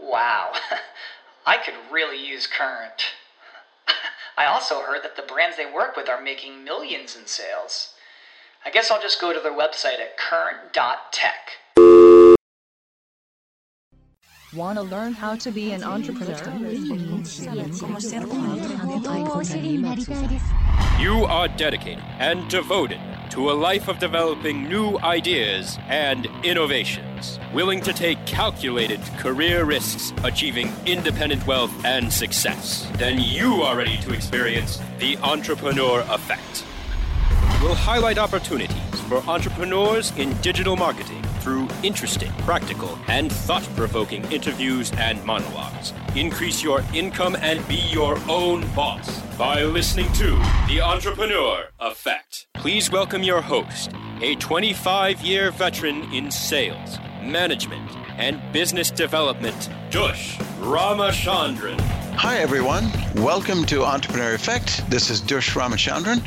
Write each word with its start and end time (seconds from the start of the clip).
Wow, 0.00 0.52
I 1.46 1.56
could 1.58 1.74
really 1.90 2.24
use 2.24 2.46
Current. 2.46 3.02
I 4.36 4.46
also 4.46 4.82
heard 4.82 5.02
that 5.02 5.16
the 5.16 5.22
brands 5.22 5.56
they 5.56 5.70
work 5.70 5.96
with 5.96 6.08
are 6.08 6.20
making 6.20 6.64
millions 6.64 7.16
in 7.16 7.26
sales. 7.26 7.94
I 8.64 8.70
guess 8.70 8.90
I'll 8.90 9.00
just 9.00 9.20
go 9.20 9.32
to 9.32 9.40
their 9.40 9.52
website 9.52 10.00
at 10.00 10.16
current.tech. 10.18 11.52
Want 14.54 14.78
to 14.78 14.82
learn 14.82 15.12
how 15.12 15.36
to 15.36 15.50
be 15.50 15.72
an 15.72 15.84
entrepreneur? 15.84 16.34
You 20.98 21.24
are 21.26 21.48
dedicated 21.48 22.04
and 22.18 22.48
devoted 22.48 23.00
to 23.30 23.50
a 23.50 23.52
life 23.52 23.88
of 23.88 23.98
developing 23.98 24.68
new 24.68 24.98
ideas 24.98 25.78
and 25.88 26.26
innovations, 26.42 27.38
willing 27.52 27.80
to 27.80 27.92
take 27.92 28.24
calculated 28.26 29.00
career 29.18 29.64
risks, 29.64 30.12
achieving 30.24 30.72
independent 30.86 31.46
wealth 31.46 31.72
and 31.84 32.12
success. 32.12 32.88
Then 32.96 33.20
you 33.20 33.62
are 33.62 33.76
ready 33.76 33.96
to 33.98 34.12
experience 34.12 34.80
the 34.98 35.16
entrepreneur 35.18 36.00
effect. 36.08 36.64
We'll 37.62 37.74
highlight 37.74 38.18
opportunities 38.18 39.00
for 39.08 39.18
entrepreneurs 39.28 40.16
in 40.16 40.36
digital 40.40 40.76
marketing 40.76 41.22
through 41.40 41.68
interesting, 41.82 42.32
practical, 42.38 42.98
and 43.08 43.32
thought 43.32 43.68
provoking 43.76 44.24
interviews 44.32 44.92
and 44.98 45.24
monologues. 45.24 45.92
Increase 46.14 46.62
your 46.62 46.82
income 46.94 47.36
and 47.40 47.66
be 47.68 47.76
your 47.76 48.18
own 48.28 48.66
boss 48.74 49.27
by 49.38 49.62
listening 49.62 50.12
to 50.14 50.30
The 50.66 50.80
Entrepreneur 50.80 51.68
Effect. 51.78 52.48
Please 52.54 52.90
welcome 52.90 53.22
your 53.22 53.40
host, 53.40 53.92
a 54.20 54.34
25 54.34 55.20
year 55.20 55.52
veteran 55.52 56.12
in 56.12 56.28
sales, 56.28 56.98
management, 57.22 57.88
and 58.16 58.40
business 58.52 58.90
development, 58.90 59.70
Dush 59.90 60.38
Ramachandran. 60.58 61.78
Hi, 62.16 62.38
everyone. 62.38 62.90
Welcome 63.14 63.64
to 63.66 63.84
Entrepreneur 63.84 64.34
Effect. 64.34 64.82
This 64.90 65.08
is 65.08 65.20
Dush 65.20 65.54
Ramachandran, 65.54 66.20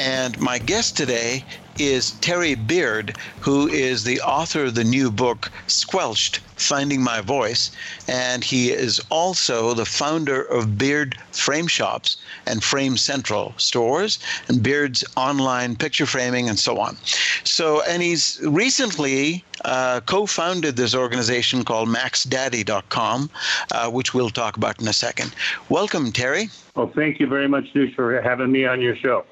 and 0.00 0.36
my 0.40 0.58
guest 0.58 0.96
today 0.96 1.44
is 1.78 2.12
Terry 2.20 2.56
Beard, 2.56 3.16
who 3.38 3.68
is 3.68 4.02
the 4.02 4.20
author 4.22 4.64
of 4.64 4.74
the 4.74 4.82
new 4.82 5.12
book, 5.12 5.52
Squelched 5.68 6.40
Finding 6.56 7.02
My 7.02 7.20
Voice. 7.20 7.70
And 8.08 8.42
he 8.42 8.70
is 8.70 9.00
also 9.10 9.74
the 9.74 9.84
founder 9.84 10.42
of 10.42 10.76
Beard 10.78 11.16
Frame 11.32 11.66
Shops 11.66 12.16
and 12.46 12.62
Frame 12.62 12.96
Central 12.96 13.54
stores 13.56 14.18
and 14.48 14.62
Beard's 14.62 15.04
online 15.16 15.76
picture 15.76 16.06
framing 16.06 16.48
and 16.48 16.58
so 16.58 16.78
on. 16.78 16.96
So, 17.44 17.82
and 17.82 18.02
he's 18.02 18.40
recently 18.42 19.44
uh, 19.64 20.00
co 20.00 20.26
founded 20.26 20.76
this 20.76 20.94
organization 20.94 21.64
called 21.64 21.88
MaxDaddy.com, 21.88 23.30
uh, 23.72 23.90
which 23.90 24.14
we'll 24.14 24.30
talk 24.30 24.56
about 24.56 24.80
in 24.80 24.88
a 24.88 24.92
second. 24.92 25.34
Welcome, 25.68 26.12
Terry. 26.12 26.48
Well, 26.74 26.90
thank 26.94 27.20
you 27.20 27.26
very 27.26 27.48
much, 27.48 27.72
Dush, 27.72 27.94
for 27.94 28.20
having 28.20 28.52
me 28.52 28.64
on 28.64 28.80
your 28.80 28.96
show. 28.96 29.24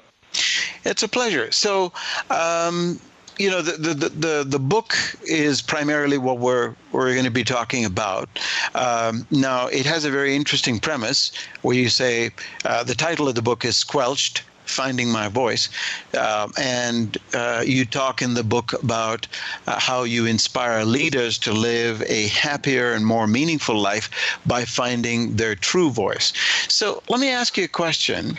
It's 0.83 1.03
a 1.03 1.07
pleasure. 1.07 1.51
So, 1.51 1.91
um, 2.29 2.99
you 3.37 3.49
know, 3.49 3.61
the, 3.61 3.93
the, 3.93 4.09
the, 4.09 4.45
the 4.47 4.59
book 4.59 4.95
is 5.23 5.61
primarily 5.61 6.17
what 6.17 6.39
we're, 6.39 6.73
we're 6.91 7.13
going 7.13 7.25
to 7.25 7.31
be 7.31 7.43
talking 7.43 7.85
about. 7.85 8.29
Um, 8.73 9.27
now, 9.31 9.67
it 9.67 9.85
has 9.85 10.05
a 10.05 10.11
very 10.11 10.35
interesting 10.35 10.79
premise 10.79 11.31
where 11.61 11.75
you 11.75 11.89
say 11.89 12.31
uh, 12.65 12.83
the 12.83 12.95
title 12.95 13.27
of 13.27 13.35
the 13.35 13.41
book 13.41 13.65
is 13.65 13.75
Squelched 13.75 14.43
Finding 14.65 15.09
My 15.09 15.27
Voice. 15.27 15.69
Uh, 16.13 16.47
and 16.59 17.17
uh, 17.33 17.63
you 17.65 17.85
talk 17.85 18.21
in 18.21 18.33
the 18.33 18.43
book 18.43 18.73
about 18.73 19.27
uh, 19.67 19.79
how 19.79 20.03
you 20.03 20.25
inspire 20.25 20.83
leaders 20.83 21.37
to 21.39 21.53
live 21.53 22.01
a 22.03 22.27
happier 22.29 22.93
and 22.93 23.05
more 23.05 23.27
meaningful 23.27 23.77
life 23.77 24.09
by 24.45 24.65
finding 24.65 25.35
their 25.35 25.55
true 25.55 25.91
voice. 25.91 26.33
So 26.67 27.03
let 27.09 27.19
me 27.19 27.29
ask 27.29 27.57
you 27.57 27.65
a 27.65 27.67
question. 27.67 28.37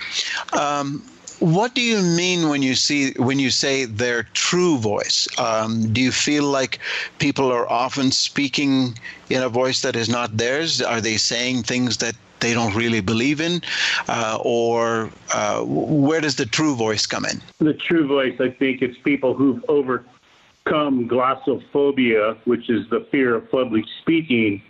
Um, 0.52 1.04
what 1.40 1.74
do 1.74 1.82
you 1.82 2.00
mean 2.02 2.48
when 2.48 2.62
you 2.62 2.74
see 2.74 3.12
when 3.18 3.38
you 3.38 3.50
say 3.50 3.84
their 3.84 4.24
true 4.34 4.78
voice? 4.78 5.28
Um, 5.38 5.92
do 5.92 6.00
you 6.00 6.12
feel 6.12 6.44
like 6.44 6.78
people 7.18 7.52
are 7.52 7.68
often 7.70 8.10
speaking 8.10 8.98
in 9.28 9.42
a 9.42 9.48
voice 9.48 9.82
that 9.82 9.96
is 9.96 10.08
not 10.08 10.36
theirs? 10.36 10.80
Are 10.80 11.00
they 11.00 11.16
saying 11.16 11.64
things 11.64 11.98
that 11.98 12.14
they 12.40 12.54
don't 12.54 12.74
really 12.74 13.00
believe 13.00 13.40
in, 13.40 13.62
uh, 14.08 14.38
or 14.42 15.10
uh, 15.34 15.62
where 15.62 16.20
does 16.20 16.36
the 16.36 16.46
true 16.46 16.74
voice 16.74 17.06
come 17.06 17.24
in? 17.24 17.40
The 17.58 17.74
true 17.74 18.06
voice, 18.06 18.38
I 18.40 18.50
think, 18.50 18.82
it's 18.82 18.98
people 18.98 19.34
who've 19.34 19.64
overcome 19.68 21.08
glossophobia, 21.08 22.36
which 22.44 22.68
is 22.68 22.88
the 22.88 23.00
fear 23.10 23.34
of 23.36 23.50
public 23.50 23.84
speaking, 24.00 24.62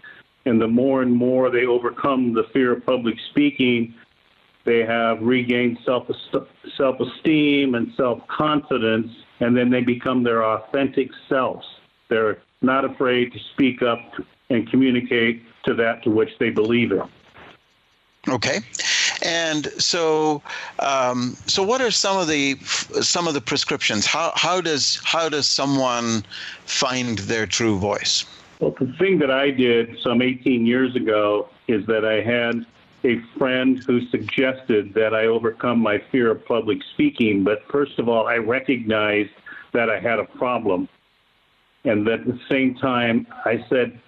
and 0.44 0.60
the 0.60 0.69
more 0.69 1.03
and 1.03 1.12
more 1.12 1.50
they 1.50 1.66
overcome 1.66 2.34
the 2.34 2.44
fear 2.44 2.72
of 2.72 2.87
public 2.87 3.16
speaking, 3.31 3.94
they 4.66 4.81
have 4.84 5.22
regained 5.22 5.78
self 5.84 6.06
self 6.77 7.00
esteem 7.00 7.75
and 7.75 7.93
self 7.97 8.27
confidence, 8.28 9.10
and 9.41 9.56
then 9.56 9.71
they 9.71 9.81
become 9.81 10.22
their 10.22 10.44
authentic 10.44 11.09
selves. 11.28 11.65
They're 12.09 12.38
not 12.60 12.84
afraid 12.84 13.32
to 13.32 13.38
speak 13.55 13.81
up 13.81 14.00
and 14.50 14.69
communicate 14.71 15.43
to 15.65 15.75
that 15.75 16.03
to 16.03 16.11
which 16.11 16.31
they 16.38 16.50
believe 16.50 16.93
in. 16.93 17.02
Okay, 18.29 18.58
and 19.23 19.67
so 19.81 20.43
um, 20.81 21.37
so 21.46 21.62
what 21.62 21.81
are 21.81 21.93
some 21.93 22.19
of 22.19 22.26
the 22.26 22.56
some 23.00 23.29
of 23.29 23.35
the 23.35 23.41
prescriptions? 23.41 24.05
How 24.05 24.32
how 24.35 24.61
does 24.61 25.00
how 25.05 25.29
does 25.29 25.46
someone 25.46 26.25
find 26.64 27.19
their 27.20 27.46
true 27.46 27.79
voice? 27.79 28.26
Well, 28.61 28.75
the 28.81 28.93
thing 28.99 29.19
that 29.20 29.31
I 29.31 29.50
did 29.50 29.96
some 30.02 30.23
18 30.23 30.64
years 30.67 30.96
ago 30.96 31.49
is 31.69 31.85
that 31.87 32.05
I 32.05 32.23
had 32.23 32.64
a 33.06 33.20
friend 33.38 33.82
who 33.87 34.06
suggested 34.08 34.93
that 34.94 35.14
I 35.14 35.26
overcome 35.26 35.79
my 35.79 36.03
fear 36.11 36.31
of 36.31 36.44
public 36.44 36.79
speaking. 36.94 37.44
But 37.44 37.62
first 37.70 37.99
of 37.99 38.08
all, 38.08 38.26
I 38.26 38.37
recognized 38.37 39.31
that 39.73 39.88
I 39.88 40.00
had 40.00 40.19
a 40.19 40.25
problem. 40.25 40.88
And 41.85 42.06
at 42.08 42.26
the 42.26 42.38
same 42.50 42.75
time, 42.75 43.26
I 43.44 43.64
said, 43.70 44.00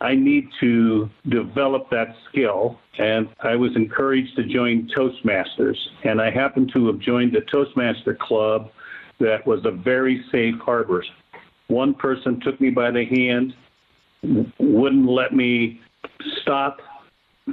I 0.00 0.14
need 0.14 0.48
to 0.60 1.10
develop 1.28 1.90
that 1.90 2.16
skill. 2.28 2.78
And 2.98 3.28
I 3.40 3.54
was 3.54 3.76
encouraged 3.76 4.34
to 4.36 4.44
join 4.44 4.88
Toastmasters. 4.96 5.76
And 6.04 6.20
I 6.20 6.30
happened 6.30 6.70
to 6.72 6.86
have 6.86 6.98
joined 6.98 7.32
the 7.32 7.42
Toastmaster 7.42 8.14
Club 8.14 8.70
that 9.20 9.46
was 9.46 9.64
a 9.66 9.70
very 9.70 10.24
safe 10.32 10.56
harbor. 10.64 11.04
One 11.68 11.94
person 11.94 12.40
took 12.40 12.60
me 12.60 12.70
by 12.70 12.90
the 12.90 13.04
hand, 13.04 13.54
wouldn't 14.58 15.08
let 15.08 15.34
me 15.34 15.80
stop 16.40 16.80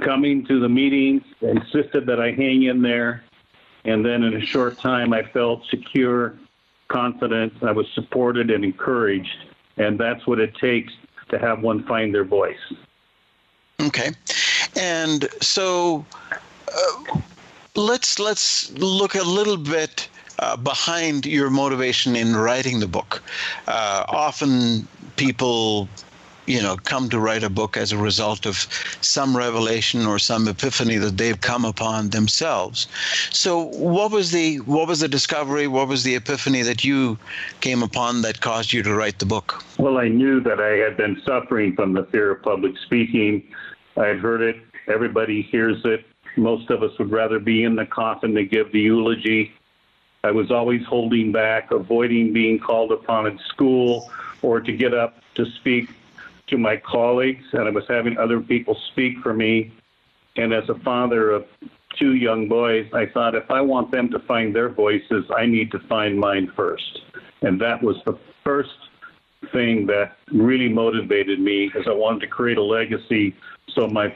coming 0.02 0.46
to 0.46 0.60
the 0.60 0.68
meetings, 0.68 1.22
insisted 1.40 2.06
that 2.06 2.20
I 2.20 2.32
hang 2.32 2.64
in 2.64 2.82
there. 2.82 3.24
And 3.84 4.04
then 4.04 4.22
in 4.22 4.34
a 4.34 4.40
short 4.44 4.78
time, 4.78 5.12
I 5.12 5.22
felt 5.22 5.64
secure, 5.66 6.38
confident, 6.88 7.52
I 7.62 7.72
was 7.72 7.86
supported 7.94 8.50
and 8.50 8.64
encouraged. 8.64 9.46
And 9.76 9.98
that's 9.98 10.26
what 10.26 10.38
it 10.38 10.54
takes 10.56 10.92
to 11.30 11.38
have 11.38 11.62
one 11.62 11.84
find 11.84 12.14
their 12.14 12.24
voice. 12.24 12.58
Okay. 13.80 14.10
And 14.76 15.28
so 15.40 16.04
uh, 16.68 17.20
let's 17.74 18.18
let's 18.18 18.70
look 18.72 19.14
a 19.14 19.22
little 19.22 19.56
bit 19.56 20.08
uh, 20.38 20.56
behind 20.56 21.26
your 21.26 21.50
motivation 21.50 22.16
in 22.16 22.36
writing 22.36 22.80
the 22.80 22.86
book. 22.86 23.22
Uh, 23.66 24.04
often 24.08 24.86
people 25.16 25.88
you 26.50 26.60
know 26.60 26.76
come 26.76 27.08
to 27.08 27.20
write 27.20 27.44
a 27.44 27.48
book 27.48 27.76
as 27.76 27.92
a 27.92 27.96
result 27.96 28.44
of 28.44 28.56
some 29.00 29.36
revelation 29.36 30.04
or 30.04 30.18
some 30.18 30.48
epiphany 30.48 30.96
that 30.96 31.16
they've 31.16 31.40
come 31.40 31.64
upon 31.64 32.10
themselves. 32.10 32.88
So 33.30 33.66
what 33.66 34.10
was 34.10 34.32
the 34.32 34.56
what 34.60 34.88
was 34.88 35.00
the 35.00 35.08
discovery? 35.08 35.68
What 35.68 35.86
was 35.86 36.02
the 36.02 36.16
epiphany 36.16 36.62
that 36.62 36.84
you 36.84 37.18
came 37.60 37.82
upon 37.82 38.22
that 38.22 38.40
caused 38.40 38.72
you 38.72 38.82
to 38.82 38.94
write 38.94 39.20
the 39.20 39.26
book? 39.26 39.62
Well 39.78 39.98
i 39.98 40.08
knew 40.08 40.40
that 40.40 40.60
i 40.60 40.72
had 40.84 40.96
been 40.96 41.20
suffering 41.24 41.74
from 41.76 41.92
the 41.92 42.04
fear 42.04 42.32
of 42.32 42.42
public 42.42 42.76
speaking. 42.78 43.42
I 43.96 44.06
had 44.06 44.18
heard 44.18 44.42
it. 44.42 44.56
Everybody 44.88 45.42
hears 45.42 45.80
it. 45.84 46.04
Most 46.36 46.70
of 46.70 46.82
us 46.82 46.98
would 46.98 47.10
rather 47.10 47.38
be 47.38 47.64
in 47.64 47.76
the 47.76 47.86
coffin 47.86 48.34
to 48.34 48.44
give 48.44 48.72
the 48.72 48.80
eulogy. 48.80 49.52
I 50.24 50.30
was 50.32 50.50
always 50.50 50.84
holding 50.84 51.32
back 51.32 51.70
avoiding 51.70 52.32
being 52.32 52.58
called 52.58 52.92
upon 52.92 53.26
in 53.26 53.38
school 53.38 54.10
or 54.42 54.60
to 54.60 54.72
get 54.72 54.94
up 54.94 55.22
to 55.34 55.46
speak 55.46 55.88
to 56.50 56.58
my 56.58 56.76
colleagues, 56.76 57.44
and 57.52 57.62
I 57.62 57.70
was 57.70 57.84
having 57.88 58.18
other 58.18 58.40
people 58.40 58.76
speak 58.92 59.18
for 59.22 59.32
me. 59.32 59.72
And 60.36 60.52
as 60.52 60.68
a 60.68 60.78
father 60.80 61.30
of 61.30 61.46
two 61.98 62.14
young 62.14 62.48
boys, 62.48 62.88
I 62.92 63.06
thought 63.06 63.34
if 63.34 63.50
I 63.50 63.60
want 63.60 63.90
them 63.90 64.10
to 64.10 64.18
find 64.20 64.54
their 64.54 64.68
voices, 64.68 65.24
I 65.36 65.46
need 65.46 65.70
to 65.72 65.78
find 65.80 66.18
mine 66.18 66.52
first. 66.54 67.00
And 67.42 67.60
that 67.60 67.82
was 67.82 67.96
the 68.04 68.18
first 68.44 68.70
thing 69.52 69.86
that 69.86 70.16
really 70.32 70.68
motivated 70.68 71.40
me 71.40 71.66
because 71.66 71.88
I 71.88 71.92
wanted 71.92 72.20
to 72.20 72.26
create 72.26 72.58
a 72.58 72.62
legacy 72.62 73.34
so 73.74 73.86
my 73.86 74.14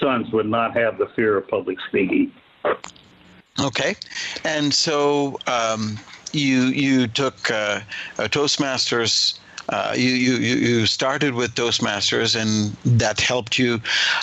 sons 0.00 0.32
would 0.32 0.46
not 0.46 0.76
have 0.76 0.98
the 0.98 1.06
fear 1.14 1.36
of 1.36 1.48
public 1.48 1.78
speaking. 1.88 2.32
Okay, 3.60 3.94
and 4.44 4.72
so 4.72 5.38
um, 5.46 5.98
you 6.32 6.64
you 6.66 7.06
took 7.06 7.50
uh, 7.50 7.80
a 8.18 8.28
Toastmasters 8.28 9.38
uh, 9.68 9.94
you, 9.96 10.10
you, 10.10 10.34
you 10.36 10.86
started 10.86 11.34
with 11.34 11.54
Toastmasters 11.54 12.40
and 12.40 12.76
that 12.98 13.20
helped 13.20 13.58
you 13.58 13.80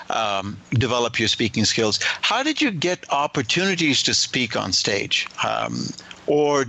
um, 0.10 0.58
develop 0.72 1.20
your 1.20 1.28
speaking 1.28 1.66
skills. 1.66 2.00
How 2.22 2.44
did 2.44 2.62
you 2.62 2.72
get 2.72 3.06
opportunities 3.12 4.04
to 4.04 4.14
speak 4.14 4.56
on 4.56 4.72
stage? 4.72 5.28
Um, 5.46 5.88
or 6.28 6.66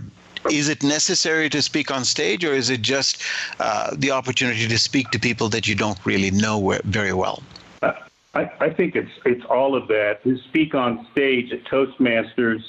is 0.51 0.69
it 0.69 0.83
necessary 0.83 1.49
to 1.51 1.63
speak 1.63 1.91
on 1.91 2.05
stage, 2.05 2.45
or 2.45 2.53
is 2.53 2.69
it 2.71 2.83
just 2.83 3.23
uh, 3.61 3.95
the 3.97 4.11
opportunity 4.11 4.69
to 4.69 4.79
speak 4.79 5.11
to 5.11 5.19
people 5.19 5.49
that 5.49 5.67
you 5.67 5.75
don't 5.75 5.99
really 6.05 6.31
know 6.31 6.79
very 6.85 7.13
well? 7.13 7.43
Uh, 7.83 7.93
I, 8.35 8.51
I, 8.61 8.71
think 8.71 8.95
it's 8.95 9.11
it's 9.25 9.45
all 9.47 9.75
of 9.75 9.89
that. 9.89 10.23
To 10.25 10.37
speak 10.49 10.75
on 10.75 11.07
stage 11.13 11.53
at 11.53 11.65
Toastmasters, 11.65 12.63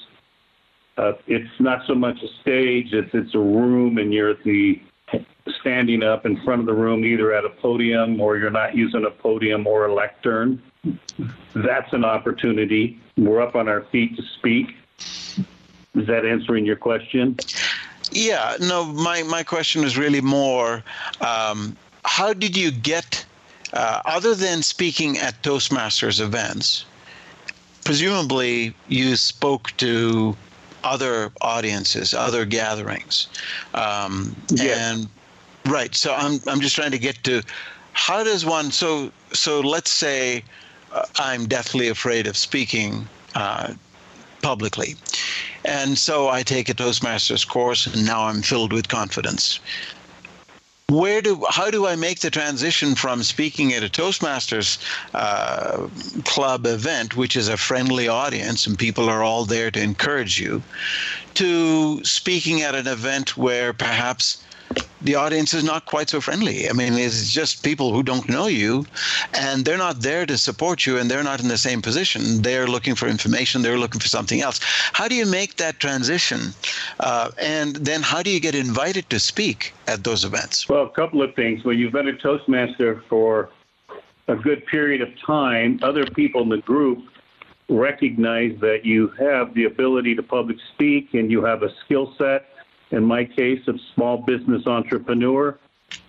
uh, 0.97 1.13
it's 1.27 1.59
not 1.59 1.85
so 1.85 1.95
much 1.95 2.21
a 2.23 2.27
stage; 2.41 2.93
it's 2.93 3.13
it's 3.13 3.35
a 3.35 3.39
room, 3.39 3.97
and 3.97 4.13
you're 4.13 4.29
at 4.29 4.43
the 4.43 4.81
standing 5.59 6.03
up 6.03 6.25
in 6.25 6.41
front 6.43 6.59
of 6.59 6.65
the 6.65 6.73
room, 6.73 7.05
either 7.05 7.33
at 7.33 7.45
a 7.45 7.49
podium 7.49 8.19
or 8.19 8.37
you're 8.37 8.49
not 8.49 8.75
using 8.75 9.05
a 9.05 9.11
podium 9.11 9.67
or 9.67 9.85
a 9.85 9.93
lectern. 9.93 10.61
That's 11.53 11.93
an 11.93 12.05
opportunity. 12.05 12.99
We're 13.17 13.41
up 13.41 13.55
on 13.55 13.67
our 13.67 13.81
feet 13.85 14.15
to 14.17 14.23
speak. 14.37 14.75
Is 15.95 16.07
that 16.07 16.25
answering 16.25 16.65
your 16.65 16.75
question? 16.75 17.37
Yeah, 18.11 18.57
no, 18.59 18.85
my, 18.85 19.23
my 19.23 19.43
question 19.43 19.83
is 19.83 19.97
really 19.97 20.21
more 20.21 20.83
um, 21.21 21.75
how 22.03 22.33
did 22.33 22.55
you 22.55 22.71
get, 22.71 23.25
uh, 23.73 24.01
other 24.05 24.35
than 24.35 24.61
speaking 24.61 25.17
at 25.17 25.41
Toastmasters 25.41 26.21
events, 26.21 26.85
presumably 27.83 28.75
you 28.87 29.15
spoke 29.15 29.71
to 29.77 30.35
other 30.83 31.31
audiences, 31.41 32.13
other 32.13 32.45
gatherings. 32.45 33.27
Um, 33.73 34.35
And 34.59 35.07
right, 35.65 35.93
so 35.95 36.13
I'm 36.13 36.39
I'm 36.47 36.61
just 36.61 36.75
trying 36.75 36.91
to 36.91 36.99
get 36.99 37.23
to 37.23 37.41
how 37.93 38.23
does 38.23 38.45
one 38.45 38.71
so 38.71 39.11
so 39.33 39.61
let's 39.61 39.91
say 39.91 40.43
uh, 40.91 41.05
I'm 41.17 41.47
deathly 41.47 41.87
afraid 41.87 42.27
of 42.27 42.37
speaking 42.37 43.07
uh, 43.35 43.73
publicly. 44.41 44.95
And 45.63 45.97
so 45.97 46.29
I 46.29 46.43
take 46.43 46.69
a 46.69 46.73
Toastmasters 46.73 47.47
course, 47.47 47.87
and 47.87 48.05
now 48.05 48.25
I'm 48.25 48.41
filled 48.43 48.71
with 48.71 48.87
confidence 48.87 49.59
where 50.89 51.19
do 51.19 51.43
how 51.49 51.71
do 51.71 51.87
I 51.87 51.95
make 51.95 52.19
the 52.19 52.29
transition 52.29 52.93
from 52.93 53.23
speaking 53.23 53.73
at 53.73 53.83
a 53.83 53.89
Toastmasters 53.89 54.77
uh, 55.15 55.87
club 56.25 56.67
event, 56.67 57.15
which 57.15 57.35
is 57.35 57.47
a 57.47 57.57
friendly 57.57 58.07
audience 58.07 58.67
and 58.67 58.77
people 58.77 59.09
are 59.09 59.23
all 59.23 59.45
there 59.45 59.71
to 59.71 59.81
encourage 59.81 60.39
you, 60.39 60.61
to 61.33 62.03
speaking 62.03 62.61
at 62.61 62.75
an 62.75 62.87
event 62.87 63.35
where 63.35 63.73
perhaps 63.73 64.43
the 65.05 65.15
audience 65.15 65.53
is 65.53 65.63
not 65.63 65.85
quite 65.85 66.09
so 66.09 66.19
friendly. 66.19 66.67
I 66.67 66.73
mean, 66.73 66.93
it's 66.93 67.31
just 67.31 67.63
people 67.63 67.93
who 67.93 68.01
don't 68.01 68.27
know 68.27 68.47
you, 68.47 68.85
and 69.33 69.63
they're 69.63 69.77
not 69.77 70.01
there 70.01 70.25
to 70.25 70.37
support 70.37 70.85
you, 70.85 70.97
and 70.97 71.09
they're 71.09 71.23
not 71.23 71.39
in 71.39 71.47
the 71.47 71.59
same 71.59 71.81
position. 71.81 72.41
They're 72.41 72.67
looking 72.67 72.95
for 72.95 73.07
information. 73.07 73.61
They're 73.61 73.77
looking 73.77 74.01
for 74.01 74.07
something 74.07 74.41
else. 74.41 74.59
How 74.93 75.07
do 75.07 75.15
you 75.15 75.27
make 75.27 75.57
that 75.57 75.79
transition? 75.79 76.53
Uh, 76.99 77.29
and 77.39 77.75
then 77.75 78.01
how 78.01 78.23
do 78.23 78.31
you 78.31 78.39
get 78.39 78.55
invited 78.55 79.09
to 79.11 79.19
speak 79.19 79.73
at 79.87 80.03
those 80.03 80.25
events? 80.25 80.67
Well, 80.67 80.83
a 80.83 80.89
couple 80.89 81.21
of 81.21 81.35
things. 81.35 81.63
When 81.63 81.77
you've 81.77 81.93
been 81.93 82.07
a 82.07 82.17
Toastmaster 82.17 83.03
for 83.07 83.49
a 84.27 84.35
good 84.35 84.65
period 84.65 85.01
of 85.01 85.09
time, 85.21 85.79
other 85.83 86.05
people 86.07 86.41
in 86.41 86.49
the 86.49 86.57
group 86.57 87.03
recognize 87.69 88.59
that 88.59 88.85
you 88.85 89.09
have 89.19 89.53
the 89.53 89.65
ability 89.65 90.15
to 90.15 90.23
public 90.23 90.57
speak 90.73 91.13
and 91.13 91.31
you 91.31 91.43
have 91.43 91.61
a 91.61 91.69
skill 91.83 92.13
set 92.17 92.47
in 92.95 93.03
my 93.03 93.25
case, 93.25 93.59
of 93.67 93.77
small 93.93 94.17
business 94.17 94.65
entrepreneur 94.65 95.59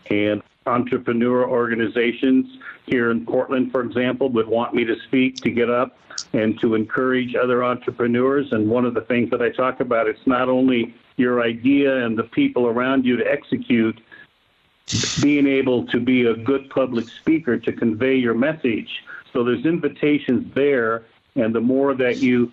and 0.09 0.41
entrepreneur 0.67 1.49
organizations 1.49 2.47
here 2.87 3.11
in 3.11 3.27
Portland, 3.27 3.73
for 3.73 3.83
example, 3.83 4.29
would 4.31 4.47
want 4.47 4.73
me 4.73 4.85
to 4.85 4.95
speak 5.07 5.43
to 5.43 5.51
get 5.51 5.69
up 5.69 5.99
and 6.33 6.59
to 6.61 6.75
encourage 6.75 7.35
other 7.35 7.65
entrepreneurs. 7.65 8.47
And 8.53 8.71
one 8.71 8.85
of 8.85 8.95
the 8.95 9.01
things 9.03 9.31
that 9.31 9.43
I 9.43 9.51
talk 9.51 9.81
about, 9.81 10.07
it's 10.07 10.27
not 10.27 10.49
only 10.49 10.95
your 11.17 11.43
idea 11.43 12.05
and 12.05 12.17
the 12.17 12.25
people 12.25 12.67
around 12.67 13.05
you 13.05 13.17
to 13.17 13.25
execute, 13.25 14.01
being 15.21 15.47
able 15.49 15.87
to 15.87 15.99
be 15.99 16.27
a 16.27 16.35
good 16.35 16.71
public 16.71 17.07
speaker 17.21 17.59
to 17.59 17.73
convey 17.73 18.15
your 18.15 18.35
message. 18.35 18.89
So 19.33 19.43
there's 19.43 19.67
invitations 19.67 20.55
there, 20.55 21.05
and 21.35 21.53
the 21.53 21.61
more 21.61 21.95
that 21.95 22.19
you 22.19 22.53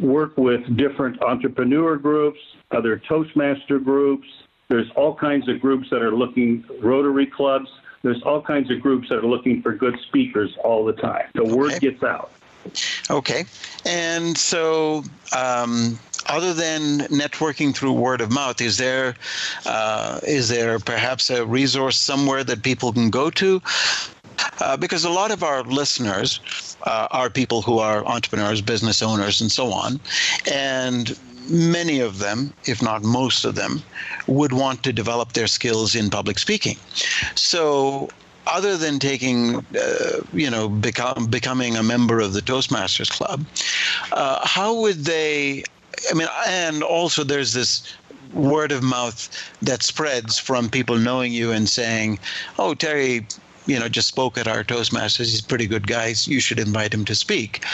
work 0.00 0.36
with 0.36 0.76
different 0.76 1.22
entrepreneur 1.22 1.96
groups, 1.96 2.40
other 2.70 2.98
Toastmaster 2.98 3.78
groups. 3.78 4.26
There's 4.68 4.90
all 4.96 5.14
kinds 5.14 5.48
of 5.48 5.60
groups 5.60 5.90
that 5.90 6.02
are 6.02 6.14
looking, 6.14 6.64
Rotary 6.80 7.26
clubs. 7.26 7.70
There's 8.02 8.22
all 8.22 8.42
kinds 8.42 8.70
of 8.70 8.80
groups 8.80 9.08
that 9.08 9.18
are 9.18 9.26
looking 9.26 9.62
for 9.62 9.72
good 9.72 9.98
speakers 10.08 10.56
all 10.62 10.84
the 10.84 10.92
time. 10.92 11.26
The 11.34 11.44
word 11.44 11.80
gets 11.80 12.02
out. 12.02 12.30
Okay. 13.10 13.44
And 13.86 14.36
so, 14.36 15.04
um, 15.36 15.98
other 16.26 16.54
than 16.54 17.00
networking 17.08 17.74
through 17.74 17.92
word 17.92 18.20
of 18.20 18.30
mouth, 18.30 18.60
is 18.60 18.78
there 18.78 19.14
uh, 19.66 20.20
is 20.26 20.48
there 20.48 20.78
perhaps 20.78 21.30
a 21.30 21.44
resource 21.44 21.98
somewhere 21.98 22.44
that 22.44 22.62
people 22.62 22.92
can 22.92 23.10
go 23.10 23.30
to? 23.30 23.60
Uh, 24.60 24.76
because 24.76 25.04
a 25.04 25.10
lot 25.10 25.30
of 25.30 25.42
our 25.42 25.62
listeners 25.64 26.40
uh, 26.84 27.08
are 27.10 27.30
people 27.30 27.62
who 27.62 27.78
are 27.78 28.04
entrepreneurs, 28.06 28.60
business 28.60 29.02
owners, 29.02 29.40
and 29.40 29.50
so 29.50 29.72
on. 29.72 30.00
And 30.50 31.18
many 31.48 32.00
of 32.00 32.18
them, 32.18 32.52
if 32.64 32.82
not 32.82 33.02
most 33.02 33.44
of 33.44 33.54
them, 33.54 33.82
would 34.26 34.52
want 34.52 34.82
to 34.84 34.92
develop 34.92 35.32
their 35.32 35.46
skills 35.46 35.94
in 35.94 36.10
public 36.10 36.38
speaking. 36.38 36.76
So, 37.34 38.08
other 38.46 38.76
than 38.76 38.98
taking, 38.98 39.56
uh, 39.56 40.20
you 40.32 40.50
know, 40.50 40.68
become, 40.68 41.26
becoming 41.30 41.76
a 41.76 41.82
member 41.82 42.20
of 42.20 42.34
the 42.34 42.40
Toastmasters 42.40 43.10
Club, 43.10 43.44
uh, 44.12 44.46
how 44.46 44.74
would 44.80 45.04
they? 45.04 45.64
I 46.10 46.14
mean, 46.14 46.28
and 46.46 46.82
also 46.82 47.24
there's 47.24 47.52
this 47.52 47.82
word 48.34 48.72
of 48.72 48.82
mouth 48.82 49.30
that 49.62 49.82
spreads 49.82 50.38
from 50.38 50.68
people 50.68 50.98
knowing 50.98 51.32
you 51.32 51.52
and 51.52 51.68
saying, 51.68 52.18
"Oh, 52.58 52.74
Terry, 52.74 53.26
you 53.66 53.78
know, 53.78 53.88
just 53.88 54.08
spoke 54.08 54.36
at 54.38 54.46
our 54.48 54.64
Toastmasters. 54.64 55.30
He's 55.30 55.40
a 55.40 55.44
pretty 55.44 55.66
good 55.66 55.86
guy. 55.86 56.14
You 56.24 56.40
should 56.40 56.58
invite 56.58 56.92
him 56.92 57.04
to 57.06 57.14
speak. 57.14 57.64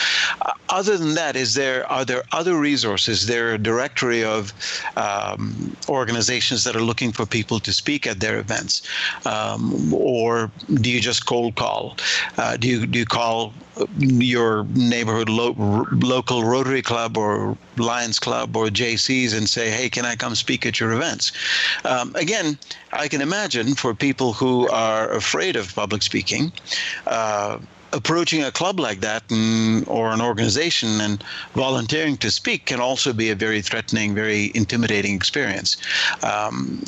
other 0.69 0.97
than 0.97 1.15
that, 1.15 1.37
is 1.37 1.55
there 1.55 1.91
are 1.91 2.05
there 2.05 2.23
other 2.33 2.59
resources? 2.59 3.27
There 3.27 3.55
a 3.55 3.59
directory 3.59 4.23
of 4.25 4.53
um, 4.97 5.77
organizations 5.89 6.65
that 6.65 6.77
are 6.77 6.83
looking 6.83 7.13
for 7.13 7.27
people 7.27 7.59
to 7.61 7.73
speak 7.73 8.07
at 8.07 8.21
their 8.21 8.39
events, 8.39 8.83
um, 9.27 9.93
or 9.93 10.51
do 10.81 10.91
you 10.91 11.01
just 11.01 11.27
cold 11.27 11.57
call? 11.57 11.97
Uh, 12.39 12.57
do 12.57 12.69
you 12.69 12.87
do 12.87 12.99
you 12.99 13.07
call 13.07 13.53
your 13.99 14.65
neighborhood 14.75 15.29
lo- 15.29 15.87
local 15.93 16.45
Rotary 16.45 16.83
Club 16.83 17.17
or 17.17 17.57
Lions 17.77 18.19
Club 18.19 18.57
or 18.57 18.67
Jaycees 18.67 19.37
and 19.37 19.49
say, 19.49 19.71
"Hey, 19.71 19.89
can 19.89 20.05
I 20.05 20.17
come 20.17 20.35
speak 20.35 20.67
at 20.67 20.79
your 20.81 20.93
events?" 20.93 21.33
Um, 21.85 22.13
again, 22.15 22.59
I 22.93 23.09
can 23.09 23.21
imagine 23.21 23.75
for 23.75 23.95
people 23.95 24.33
who 24.33 24.69
are 24.69 25.11
afraid 25.13 25.57
of 25.57 25.75
public 25.75 26.03
speaking. 26.03 26.53
Uh, 27.07 27.59
approaching 27.93 28.43
a 28.43 28.53
club 28.53 28.79
like 28.79 29.01
that 29.01 29.23
and, 29.31 29.87
or 29.89 30.11
an 30.11 30.21
organization 30.21 31.01
and 31.01 31.25
volunteering 31.55 32.17
to 32.19 32.31
speak 32.31 32.67
can 32.67 32.81
also 32.81 33.13
be 33.13 33.31
a 33.31 33.35
very 33.35 33.61
threatening, 33.61 34.15
very 34.15 34.53
intimidating 34.55 35.15
experience. 35.15 35.77
Um, 36.23 36.85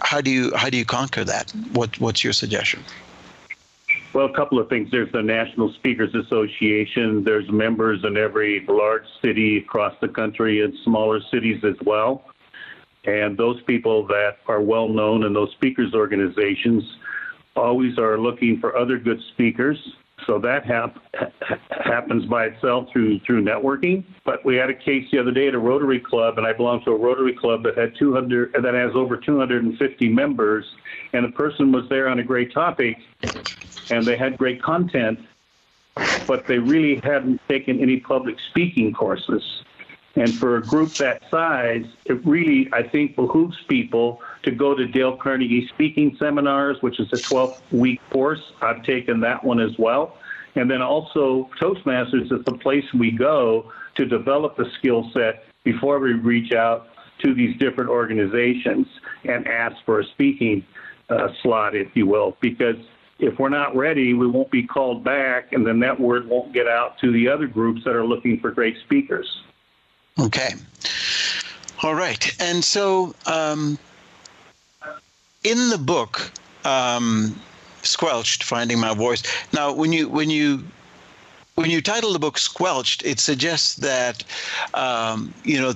how 0.00 0.20
do 0.20 0.30
you 0.30 0.52
how 0.56 0.68
do 0.68 0.76
you 0.76 0.84
conquer 0.84 1.24
that? 1.24 1.50
What 1.72 1.98
what's 2.00 2.24
your 2.24 2.32
suggestion? 2.32 2.82
Well, 4.12 4.26
a 4.26 4.34
couple 4.34 4.58
of 4.58 4.68
things. 4.68 4.90
There's 4.90 5.10
the 5.12 5.22
National 5.22 5.72
Speakers 5.72 6.14
Association. 6.14 7.24
There's 7.24 7.50
members 7.50 8.04
in 8.04 8.18
every 8.18 8.60
large 8.68 9.06
city 9.22 9.58
across 9.58 9.94
the 10.00 10.08
country 10.08 10.62
and 10.62 10.74
smaller 10.84 11.20
cities 11.30 11.64
as 11.64 11.76
well. 11.84 12.24
And 13.04 13.36
those 13.36 13.60
people 13.62 14.06
that 14.06 14.38
are 14.46 14.60
well 14.60 14.88
known 14.88 15.24
in 15.24 15.32
those 15.32 15.50
speakers 15.52 15.94
organizations 15.94 16.84
always 17.56 17.98
are 17.98 18.18
looking 18.18 18.58
for 18.60 18.76
other 18.76 18.98
good 18.98 19.20
speakers 19.32 19.76
so 20.26 20.38
that 20.38 20.64
hap- 20.64 20.98
happens 21.84 22.24
by 22.26 22.46
itself 22.46 22.88
through 22.92 23.20
through 23.20 23.42
networking. 23.42 24.04
But 24.24 24.44
we 24.44 24.56
had 24.56 24.70
a 24.70 24.74
case 24.74 25.06
the 25.10 25.18
other 25.18 25.30
day 25.30 25.48
at 25.48 25.54
a 25.54 25.58
Rotary 25.58 26.00
Club, 26.00 26.38
and 26.38 26.46
I 26.46 26.52
belong 26.52 26.82
to 26.84 26.92
a 26.92 26.96
Rotary 26.96 27.34
Club 27.34 27.62
that 27.64 27.76
had 27.76 27.94
200 27.98 28.54
that 28.62 28.74
has 28.74 28.92
over 28.94 29.16
250 29.16 30.08
members, 30.08 30.64
and 31.12 31.24
the 31.24 31.32
person 31.32 31.72
was 31.72 31.88
there 31.88 32.08
on 32.08 32.18
a 32.18 32.24
great 32.24 32.52
topic, 32.52 32.96
and 33.90 34.06
they 34.06 34.16
had 34.16 34.38
great 34.38 34.62
content, 34.62 35.18
but 36.26 36.46
they 36.46 36.58
really 36.58 37.00
hadn't 37.02 37.40
taken 37.48 37.80
any 37.80 37.98
public 37.98 38.36
speaking 38.50 38.92
courses. 38.92 39.42
And 40.14 40.34
for 40.34 40.56
a 40.56 40.62
group 40.62 40.92
that 40.94 41.22
size, 41.30 41.86
it 42.04 42.24
really, 42.26 42.68
I 42.72 42.82
think, 42.82 43.16
behooves 43.16 43.56
people 43.68 44.20
to 44.42 44.50
go 44.50 44.74
to 44.74 44.86
Dale 44.86 45.16
Carnegie 45.16 45.68
speaking 45.68 46.16
seminars, 46.18 46.76
which 46.82 47.00
is 47.00 47.10
a 47.12 47.16
12 47.16 47.62
week 47.72 48.00
course. 48.10 48.52
I've 48.60 48.82
taken 48.84 49.20
that 49.20 49.42
one 49.42 49.58
as 49.58 49.72
well. 49.78 50.18
And 50.54 50.70
then 50.70 50.82
also, 50.82 51.48
Toastmasters 51.60 52.30
is 52.30 52.44
the 52.44 52.58
place 52.58 52.84
we 52.92 53.10
go 53.10 53.72
to 53.94 54.04
develop 54.04 54.56
the 54.56 54.70
skill 54.78 55.10
set 55.14 55.44
before 55.64 55.98
we 55.98 56.12
reach 56.12 56.52
out 56.52 56.88
to 57.20 57.34
these 57.34 57.56
different 57.58 57.88
organizations 57.88 58.86
and 59.24 59.46
ask 59.46 59.76
for 59.86 60.00
a 60.00 60.04
speaking 60.04 60.64
uh, 61.08 61.28
slot, 61.42 61.74
if 61.74 61.88
you 61.94 62.06
will, 62.06 62.36
because 62.40 62.76
if 63.18 63.38
we're 63.38 63.48
not 63.48 63.76
ready, 63.76 64.14
we 64.14 64.26
won't 64.26 64.50
be 64.50 64.66
called 64.66 65.04
back, 65.04 65.52
and 65.52 65.66
then 65.66 65.78
that 65.80 65.98
word 65.98 66.28
won't 66.28 66.52
get 66.52 66.66
out 66.66 66.98
to 66.98 67.12
the 67.12 67.28
other 67.28 67.46
groups 67.46 67.82
that 67.84 67.94
are 67.94 68.04
looking 68.04 68.40
for 68.40 68.50
great 68.50 68.76
speakers. 68.84 69.42
Okay. 70.18 70.54
All 71.82 71.94
right. 71.94 72.34
And 72.40 72.64
so 72.64 73.14
um, 73.26 73.78
in 75.44 75.70
the 75.70 75.78
book, 75.78 76.30
um, 76.64 77.38
Squelched, 77.82 78.44
Finding 78.44 78.78
My 78.78 78.94
Voice. 78.94 79.22
Now, 79.52 79.72
when 79.72 79.92
you, 79.92 80.08
when 80.08 80.30
you, 80.30 80.64
when 81.56 81.70
you 81.70 81.80
title 81.82 82.12
the 82.12 82.18
book 82.18 82.38
Squelched, 82.38 83.04
it 83.04 83.18
suggests 83.18 83.76
that, 83.76 84.22
um, 84.74 85.34
you 85.44 85.60
know, 85.60 85.74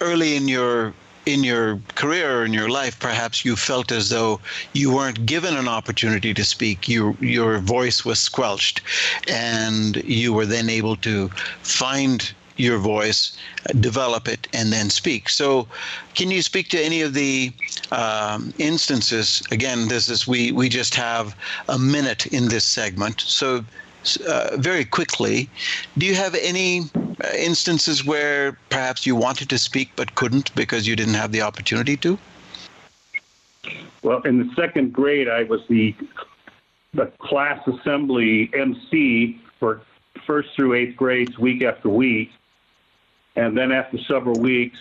early 0.00 0.36
in 0.36 0.48
your 0.48 0.92
in 1.26 1.42
your 1.42 1.80
career 1.94 2.40
or 2.40 2.44
in 2.44 2.52
your 2.52 2.68
life, 2.68 2.98
perhaps 2.98 3.44
you 3.44 3.56
felt 3.56 3.90
as 3.90 4.10
though 4.10 4.40
you 4.74 4.92
weren't 4.92 5.24
given 5.24 5.56
an 5.56 5.68
opportunity 5.68 6.34
to 6.34 6.44
speak. 6.44 6.88
Your 6.88 7.16
your 7.20 7.58
voice 7.58 8.04
was 8.04 8.20
squelched, 8.20 8.82
and 9.28 9.96
you 10.04 10.32
were 10.32 10.46
then 10.46 10.68
able 10.68 10.96
to 10.96 11.28
find 11.62 12.34
your 12.56 12.78
voice, 12.78 13.36
develop 13.80 14.28
it, 14.28 14.46
and 14.52 14.72
then 14.72 14.90
speak. 14.90 15.28
So, 15.28 15.66
can 16.14 16.30
you 16.30 16.42
speak 16.42 16.68
to 16.68 16.80
any 16.80 17.02
of 17.02 17.14
the 17.14 17.52
um, 17.90 18.52
instances? 18.58 19.42
Again, 19.50 19.88
this 19.88 20.08
is 20.08 20.26
we 20.26 20.52
we 20.52 20.68
just 20.68 20.94
have 20.94 21.36
a 21.68 21.78
minute 21.78 22.26
in 22.26 22.48
this 22.48 22.64
segment, 22.64 23.20
so. 23.20 23.64
Uh, 24.28 24.50
very 24.58 24.84
quickly, 24.84 25.48
do 25.96 26.04
you 26.04 26.14
have 26.14 26.34
any 26.34 26.82
uh, 27.24 27.28
instances 27.38 28.04
where 28.04 28.52
perhaps 28.68 29.06
you 29.06 29.16
wanted 29.16 29.48
to 29.48 29.56
speak 29.56 29.90
but 29.96 30.14
couldn't 30.14 30.54
because 30.54 30.86
you 30.86 30.94
didn't 30.94 31.14
have 31.14 31.32
the 31.32 31.40
opportunity 31.40 31.96
to? 31.96 32.18
Well, 34.02 34.20
in 34.22 34.46
the 34.46 34.54
second 34.54 34.92
grade, 34.92 35.26
I 35.26 35.44
was 35.44 35.62
the 35.68 35.94
the 36.92 37.06
class 37.18 37.66
assembly 37.66 38.50
MC 38.54 39.40
for 39.58 39.80
first 40.26 40.50
through 40.54 40.74
eighth 40.74 40.96
grades 40.96 41.38
week 41.38 41.62
after 41.62 41.88
week, 41.88 42.30
and 43.36 43.56
then 43.56 43.72
after 43.72 43.98
several 44.08 44.38
weeks, 44.40 44.78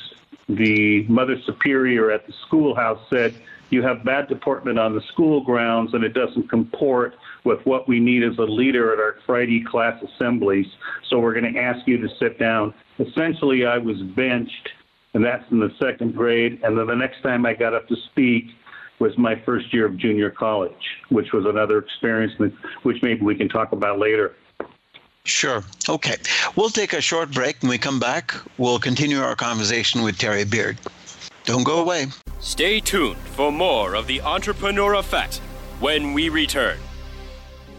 the 0.49 1.05
Mother 1.07 1.37
Superior 1.45 2.11
at 2.11 2.27
the 2.27 2.33
schoolhouse 2.45 2.99
said, 3.09 3.35
You 3.69 3.81
have 3.81 4.03
bad 4.03 4.27
deportment 4.27 4.77
on 4.77 4.93
the 4.93 5.01
school 5.13 5.41
grounds, 5.41 5.93
and 5.93 6.03
it 6.03 6.13
doesn't 6.13 6.49
comport 6.49 7.15
with 7.43 7.65
what 7.65 7.87
we 7.87 7.99
need 7.99 8.23
as 8.23 8.37
a 8.37 8.43
leader 8.43 8.93
at 8.93 8.99
our 8.99 9.15
Friday 9.25 9.63
class 9.63 10.01
assemblies. 10.03 10.67
So 11.09 11.19
we're 11.19 11.33
going 11.33 11.53
to 11.53 11.59
ask 11.59 11.87
you 11.87 11.97
to 11.97 12.09
sit 12.19 12.37
down. 12.39 12.73
Essentially, 12.99 13.65
I 13.65 13.77
was 13.77 14.01
benched, 14.15 14.69
and 15.13 15.23
that's 15.23 15.49
in 15.51 15.59
the 15.59 15.71
second 15.81 16.15
grade. 16.15 16.59
And 16.63 16.77
then 16.77 16.87
the 16.87 16.95
next 16.95 17.21
time 17.23 17.45
I 17.45 17.53
got 17.53 17.73
up 17.73 17.87
to 17.87 17.95
speak, 18.11 18.45
was 18.99 19.17
my 19.17 19.35
first 19.43 19.73
year 19.73 19.85
of 19.85 19.97
junior 19.97 20.29
college, 20.29 20.71
which 21.09 21.33
was 21.33 21.45
another 21.45 21.79
experience 21.79 22.31
which 22.83 22.97
maybe 23.01 23.21
we 23.21 23.35
can 23.35 23.49
talk 23.49 23.71
about 23.71 23.99
later. 23.99 24.35
Sure. 25.25 25.63
Okay. 25.87 26.17
We'll 26.55 26.69
take 26.69 26.91
a 26.91 26.99
short 26.99 27.31
break. 27.31 27.61
When 27.61 27.69
we 27.69 27.77
come 27.77 27.99
back, 27.99 28.33
we'll 28.57 28.79
continue 28.79 29.19
our 29.19 29.35
conversation 29.35 30.03
with 30.03 30.17
Terry 30.17 30.43
Beard. 30.43 30.77
Don't 31.45 31.63
go 31.63 31.81
away. 31.81 32.07
Stay 32.41 32.81
tuned 32.81 33.17
for 33.35 33.49
more 33.51 33.95
of 33.95 34.05
the 34.07 34.21
Entrepreneur 34.21 34.95
Effect 34.95 35.37
when 35.79 36.13
we 36.13 36.27
return. 36.27 36.77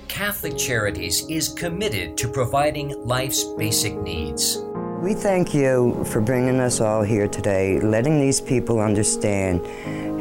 Catholic 0.08 0.56
Charities 0.56 1.28
is 1.28 1.50
committed 1.50 2.16
to 2.16 2.28
providing 2.28 2.88
life's 3.04 3.44
basic 3.58 3.94
needs. 3.96 4.58
We 5.02 5.12
thank 5.12 5.52
you 5.52 6.02
for 6.10 6.22
bringing 6.22 6.60
us 6.60 6.80
all 6.80 7.02
here 7.02 7.28
today, 7.28 7.78
letting 7.80 8.20
these 8.20 8.40
people 8.40 8.80
understand 8.80 9.60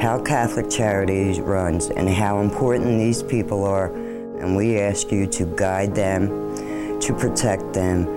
how 0.01 0.22
Catholic 0.22 0.70
Charities 0.70 1.39
runs 1.39 1.88
and 1.88 2.10
how 2.10 2.42
important 2.42 2.98
these 2.98 3.24
people 3.24 3.63
are. 3.63 3.94
And 4.42 4.58
we 4.58 4.77
ask 4.77 5.10
you 5.10 5.25
to 5.27 5.46
guide 5.56 5.96
them 5.96 6.73
to 7.03 7.13
protect 7.13 7.74
them 7.74 8.07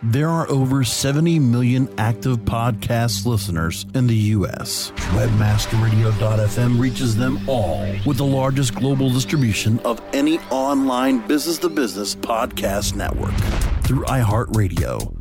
There 0.04 0.30
are 0.30 0.50
over 0.50 0.84
70 0.84 1.38
million 1.38 1.88
active 2.00 2.40
podcast 2.40 3.28
listeners 3.28 3.86
in 3.94 4.08
the 4.08 4.16
U.S. 4.16 4.92
Webmasterradio.fm 5.12 6.80
reaches 6.80 7.16
them 7.16 7.40
all 7.48 7.86
with 8.06 8.18
the 8.18 8.26
largest 8.26 8.74
global 8.74 9.12
distribution 9.12 9.78
of 9.80 10.02
any 10.14 10.40
online 10.50 11.26
business 11.28 11.60
to 11.60 11.70
business 11.70 12.16
podcast 12.16 12.96
network 12.96 13.36
through 13.84 14.04
iHeartRadio 14.06 15.21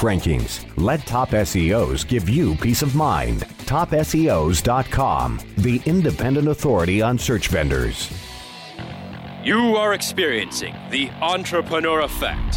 rankings. 0.00 0.64
Let 0.76 1.06
Top 1.06 1.30
SEOs 1.30 2.06
give 2.06 2.28
you 2.28 2.54
peace 2.56 2.82
of 2.82 2.94
mind. 2.94 3.40
TopSEOs.com, 3.66 5.40
the 5.58 5.80
independent 5.86 6.48
authority 6.48 7.00
on 7.02 7.18
search 7.18 7.48
vendors. 7.48 8.10
You 9.44 9.76
are 9.76 9.94
experiencing 9.94 10.74
the 10.90 11.10
entrepreneur 11.22 12.00
effect. 12.00 12.56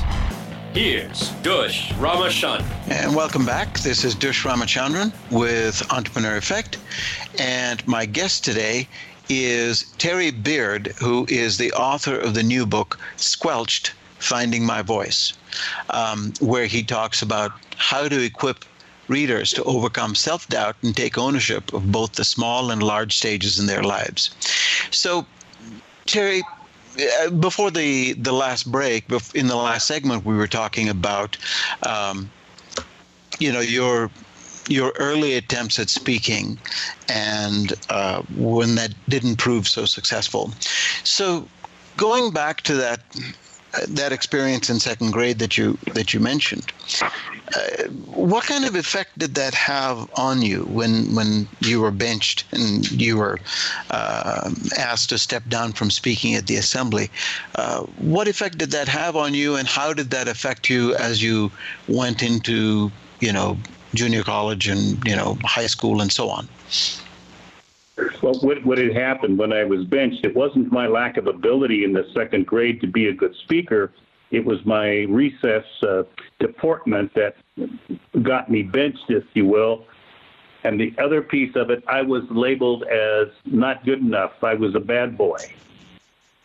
Here's 0.74 1.30
Dush 1.44 1.92
Ramachandran. 1.94 2.66
And 2.90 3.16
welcome 3.16 3.46
back. 3.46 3.80
This 3.80 4.04
is 4.04 4.16
Dush 4.16 4.44
Ramachandran 4.44 5.14
with 5.32 5.90
Entrepreneur 5.94 6.36
Effect. 6.36 6.80
And 7.40 7.88
my 7.88 8.06
guest 8.06 8.44
today 8.44 8.88
is 9.30 9.94
Terry 9.98 10.32
Beard, 10.32 10.88
who 11.00 11.26
is 11.30 11.58
the 11.58 11.72
author 11.74 12.18
of 12.18 12.34
the 12.34 12.44
new 12.44 12.66
book, 12.66 13.00
Squelched 13.18 13.94
Finding 14.24 14.66
My 14.66 14.82
Voice, 14.82 15.34
um, 15.90 16.34
where 16.40 16.66
he 16.66 16.84
talks 16.84 17.22
about 17.22 17.52
how 17.78 18.08
to 18.08 18.24
equip 18.24 18.66
readers 19.08 19.52
to 19.52 19.64
overcome 19.64 20.16
self 20.16 20.48
doubt 20.48 20.76
and 20.82 20.96
take 20.96 21.18
ownership 21.18 21.74
of 21.74 21.92
both 21.92 22.14
the 22.14 22.24
small 22.24 22.72
and 22.72 22.82
large 22.82 23.16
stages 23.18 23.60
in 23.60 23.66
their 23.68 23.84
lives. 23.84 24.32
So, 24.92 25.26
Terry, 26.06 26.42
uh, 27.22 27.30
before 27.32 27.72
the 27.72 28.14
the 28.14 28.34
last 28.34 28.72
break, 28.72 29.06
in 29.34 29.48
the 29.48 29.56
last 29.56 29.88
segment, 29.88 30.26
we 30.26 30.36
were 30.36 30.48
talking 30.48 30.90
about, 30.90 31.38
um, 31.84 32.30
you 33.40 33.52
know, 33.52 33.60
your 33.62 34.10
your 34.70 34.94
early 34.98 35.36
attempts 35.36 35.80
at 35.80 35.90
speaking, 35.90 36.58
and 37.10 37.74
uh, 37.90 38.22
when 38.38 38.76
that 38.76 38.94
didn't 39.10 39.38
prove 39.38 39.68
so 39.68 39.86
successful. 39.86 40.52
So, 41.04 41.48
going 41.98 42.32
back 42.32 42.62
to 42.62 42.76
that 42.76 43.02
that 43.88 44.12
experience 44.12 44.70
in 44.70 44.80
second 44.80 45.12
grade 45.12 45.40
that 45.40 45.58
you 45.58 45.78
that 45.94 46.14
you 46.14 46.20
mentioned. 46.20 46.72
Uh, 47.56 47.84
what 48.14 48.46
kind 48.46 48.66
of 48.66 48.76
effect 48.76 49.18
did 49.18 49.36
that 49.36 49.54
have 49.54 50.10
on 50.16 50.42
you 50.42 50.64
when 50.66 51.14
when 51.16 51.48
you 51.62 51.82
were 51.82 51.92
benched 51.92 52.46
and 52.52 52.90
you 52.92 53.18
were 53.18 53.40
uh, 53.92 54.52
asked 54.78 55.10
to 55.10 55.18
step 55.18 55.44
down 55.50 55.72
from 55.74 55.90
speaking 55.90 56.36
at 56.36 56.48
the 56.48 56.56
assembly? 56.56 57.10
Uh, 57.56 57.82
what 57.98 58.28
effect 58.28 58.58
did 58.58 58.72
that 58.72 58.88
have 58.88 59.16
on 59.16 59.34
you, 59.34 59.56
and 59.56 59.68
how 59.68 59.94
did 59.94 60.12
that 60.12 60.28
affect 60.28 60.70
you 60.70 60.96
as 60.96 61.22
you 61.22 61.52
went 61.88 62.22
into 62.24 62.92
you 63.20 63.34
know 63.34 63.58
junior 63.94 64.24
college 64.24 64.68
and 64.68 65.04
you 65.06 65.16
know 65.16 65.38
high 65.44 65.68
school 65.68 66.02
and 66.02 66.12
so 66.12 66.30
on? 66.30 66.48
Well, 68.22 68.34
what, 68.42 68.66
what 68.66 68.78
had 68.78 68.96
happened 68.96 69.38
when 69.38 69.54
I 69.54 69.64
was 69.64 69.86
benched, 69.86 70.26
it 70.26 70.36
wasn't 70.36 70.72
my 70.72 70.88
lack 70.88 71.18
of 71.18 71.28
ability 71.28 71.84
in 71.84 71.94
the 71.94 72.08
second 72.14 72.48
grade 72.48 72.82
to 72.82 72.88
be 72.88 73.08
a 73.08 73.14
good 73.14 73.36
speaker. 73.36 73.92
It 74.32 74.44
was 74.44 74.66
my 74.66 75.02
recess 75.04 75.66
uh, 75.84 76.04
deportment 76.40 77.14
that 77.14 77.36
got 78.24 78.50
me 78.50 78.64
benched, 78.64 79.10
if 79.10 79.24
you 79.34 79.46
will. 79.46 79.86
And 80.64 80.80
the 80.80 80.94
other 80.98 81.22
piece 81.22 81.56
of 81.56 81.70
it, 81.70 81.84
I 81.88 82.02
was 82.02 82.24
labeled 82.32 82.84
as 82.84 83.28
not 83.46 83.86
good 83.86 84.00
enough. 84.00 84.44
I 84.44 84.56
was 84.56 84.74
a 84.74 84.80
bad 84.80 85.18
boy. 85.18 85.38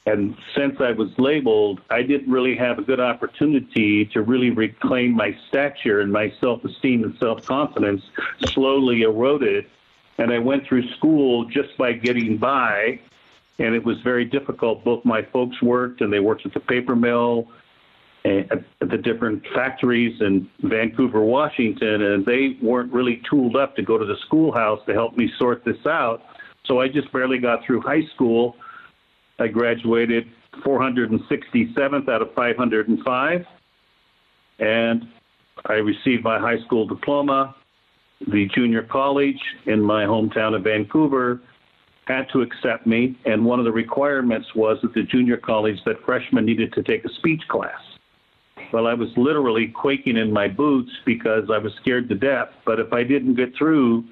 And 0.04 0.36
since 0.56 0.80
I 0.80 0.92
was 0.92 1.10
labeled, 1.18 1.80
I 1.90 2.02
didn't 2.02 2.30
really 2.30 2.56
have 2.56 2.78
a 2.78 2.82
good 2.82 3.00
opportunity 3.00 4.06
to 4.06 4.22
really 4.22 4.50
reclaim 4.50 5.12
my 5.12 5.36
stature 5.48 6.00
and 6.00 6.10
my 6.12 6.32
self 6.40 6.64
esteem 6.64 7.04
and 7.04 7.16
self 7.18 7.44
confidence 7.44 8.02
slowly 8.46 9.02
eroded 9.02 9.66
and 10.18 10.32
I 10.32 10.38
went 10.38 10.66
through 10.66 10.88
school 10.96 11.44
just 11.44 11.76
by 11.78 11.92
getting 11.92 12.36
by, 12.36 13.00
and 13.58 13.74
it 13.74 13.84
was 13.84 13.96
very 14.02 14.24
difficult. 14.24 14.84
Both 14.84 15.04
my 15.04 15.22
folks 15.32 15.60
worked, 15.62 16.00
and 16.00 16.12
they 16.12 16.20
worked 16.20 16.44
at 16.44 16.52
the 16.52 16.60
paper 16.60 16.96
mill, 16.96 17.48
eh, 18.24 18.42
and 18.50 18.64
at 18.80 18.90
the 18.90 18.98
different 18.98 19.44
factories 19.54 20.20
in 20.20 20.48
Vancouver, 20.62 21.20
Washington, 21.20 22.02
and 22.02 22.26
they 22.26 22.56
weren't 22.60 22.92
really 22.92 23.22
tooled 23.30 23.56
up 23.56 23.76
to 23.76 23.82
go 23.82 23.96
to 23.96 24.04
the 24.04 24.16
schoolhouse 24.26 24.80
to 24.86 24.92
help 24.92 25.16
me 25.16 25.30
sort 25.38 25.64
this 25.64 25.86
out. 25.86 26.22
So 26.66 26.80
I 26.80 26.88
just 26.88 27.10
barely 27.12 27.38
got 27.38 27.64
through 27.64 27.80
high 27.80 28.04
school. 28.14 28.56
I 29.38 29.46
graduated 29.46 30.28
467th 30.64 32.08
out 32.08 32.22
of 32.22 32.34
505, 32.34 33.46
and 34.58 35.08
I 35.66 35.74
received 35.74 36.24
my 36.24 36.38
high 36.40 36.58
school 36.64 36.86
diploma 36.86 37.54
the 38.26 38.46
junior 38.46 38.82
college 38.82 39.40
in 39.66 39.80
my 39.80 40.04
hometown 40.04 40.54
of 40.54 40.64
Vancouver 40.64 41.40
had 42.06 42.28
to 42.30 42.40
accept 42.40 42.86
me, 42.86 43.16
and 43.26 43.44
one 43.44 43.58
of 43.58 43.64
the 43.64 43.72
requirements 43.72 44.54
was 44.54 44.80
that 44.82 44.94
the 44.94 45.02
junior 45.02 45.36
college 45.36 45.82
that 45.84 46.02
freshmen 46.04 46.44
needed 46.44 46.72
to 46.72 46.82
take 46.82 47.04
a 47.04 47.08
speech 47.10 47.46
class. 47.48 47.80
Well, 48.72 48.86
I 48.86 48.94
was 48.94 49.16
literally 49.16 49.68
quaking 49.68 50.16
in 50.16 50.32
my 50.32 50.48
boots 50.48 50.90
because 51.04 51.50
I 51.50 51.58
was 51.58 51.72
scared 51.74 52.08
to 52.08 52.14
death. 52.14 52.50
But 52.64 52.80
if 52.80 52.92
I 52.92 53.02
didn't 53.02 53.34
get 53.34 53.54
through 53.54 54.04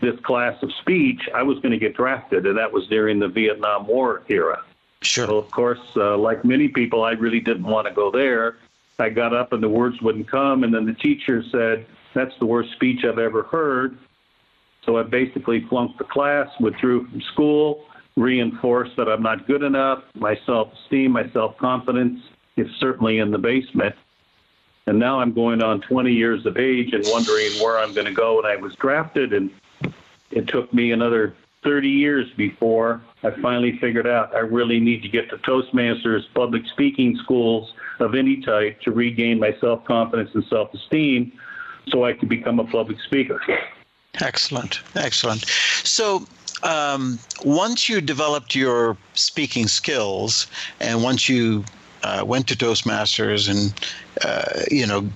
this 0.00 0.18
class 0.20 0.60
of 0.62 0.72
speech, 0.74 1.28
I 1.34 1.42
was 1.42 1.58
going 1.58 1.72
to 1.72 1.78
get 1.78 1.94
drafted, 1.94 2.46
and 2.46 2.56
that 2.58 2.72
was 2.72 2.86
during 2.88 3.18
the 3.18 3.28
Vietnam 3.28 3.86
War 3.86 4.22
era. 4.28 4.62
Sure. 5.02 5.26
So, 5.26 5.38
of 5.38 5.50
course, 5.50 5.80
uh, 5.96 6.16
like 6.16 6.44
many 6.44 6.68
people, 6.68 7.04
I 7.04 7.12
really 7.12 7.40
didn't 7.40 7.64
want 7.64 7.86
to 7.86 7.92
go 7.92 8.10
there. 8.10 8.56
I 8.98 9.08
got 9.08 9.34
up 9.34 9.52
and 9.52 9.62
the 9.62 9.68
words 9.68 10.00
wouldn't 10.02 10.28
come, 10.28 10.62
and 10.62 10.74
then 10.74 10.84
the 10.84 10.94
teacher 10.94 11.42
said, 11.50 11.86
that's 12.14 12.32
the 12.38 12.46
worst 12.46 12.72
speech 12.72 13.04
I've 13.04 13.18
ever 13.18 13.44
heard. 13.44 13.98
So 14.84 14.98
I 14.98 15.02
basically 15.02 15.66
flunked 15.68 15.98
the 15.98 16.04
class, 16.04 16.48
withdrew 16.58 17.06
from 17.08 17.20
school, 17.32 17.84
reinforced 18.16 18.96
that 18.96 19.08
I'm 19.08 19.22
not 19.22 19.46
good 19.46 19.62
enough. 19.62 20.02
My 20.14 20.38
self 20.46 20.72
esteem, 20.72 21.12
my 21.12 21.30
self 21.30 21.56
confidence 21.58 22.20
is 22.56 22.68
certainly 22.78 23.18
in 23.18 23.30
the 23.30 23.38
basement. 23.38 23.94
And 24.86 24.98
now 24.98 25.20
I'm 25.20 25.32
going 25.32 25.62
on 25.62 25.80
20 25.82 26.12
years 26.12 26.46
of 26.46 26.56
age 26.56 26.92
and 26.92 27.04
wondering 27.08 27.52
where 27.62 27.78
I'm 27.78 27.92
going 27.94 28.06
to 28.06 28.12
go. 28.12 28.38
And 28.38 28.46
I 28.46 28.56
was 28.56 28.74
drafted, 28.76 29.32
and 29.32 29.50
it 30.30 30.48
took 30.48 30.72
me 30.72 30.92
another 30.92 31.34
30 31.62 31.88
years 31.88 32.26
before 32.36 33.02
I 33.22 33.30
finally 33.42 33.78
figured 33.78 34.06
out 34.06 34.34
I 34.34 34.38
really 34.38 34.80
need 34.80 35.02
to 35.02 35.08
get 35.08 35.28
to 35.30 35.36
Toastmasters, 35.38 36.22
public 36.34 36.62
speaking 36.72 37.16
schools 37.22 37.74
of 37.98 38.14
any 38.14 38.40
type 38.40 38.80
to 38.80 38.92
regain 38.92 39.38
my 39.38 39.54
self 39.60 39.84
confidence 39.84 40.30
and 40.34 40.44
self 40.46 40.72
esteem 40.72 41.32
so 41.88 42.04
I 42.04 42.12
could 42.12 42.28
become 42.28 42.60
a 42.60 42.64
public 42.64 43.00
speaker. 43.00 43.40
Excellent, 44.20 44.80
excellent. 44.96 45.44
So, 45.84 46.26
um, 46.62 47.18
once 47.44 47.88
you 47.88 48.00
developed 48.00 48.54
your 48.54 48.96
speaking 49.14 49.66
skills, 49.66 50.46
and 50.80 51.02
once 51.02 51.28
you 51.28 51.64
uh, 52.02 52.24
went 52.26 52.48
to 52.48 52.56
Toastmasters 52.56 53.48
and 53.48 53.72
uh, 54.24 54.64
you 54.70 54.86
know 54.86 55.08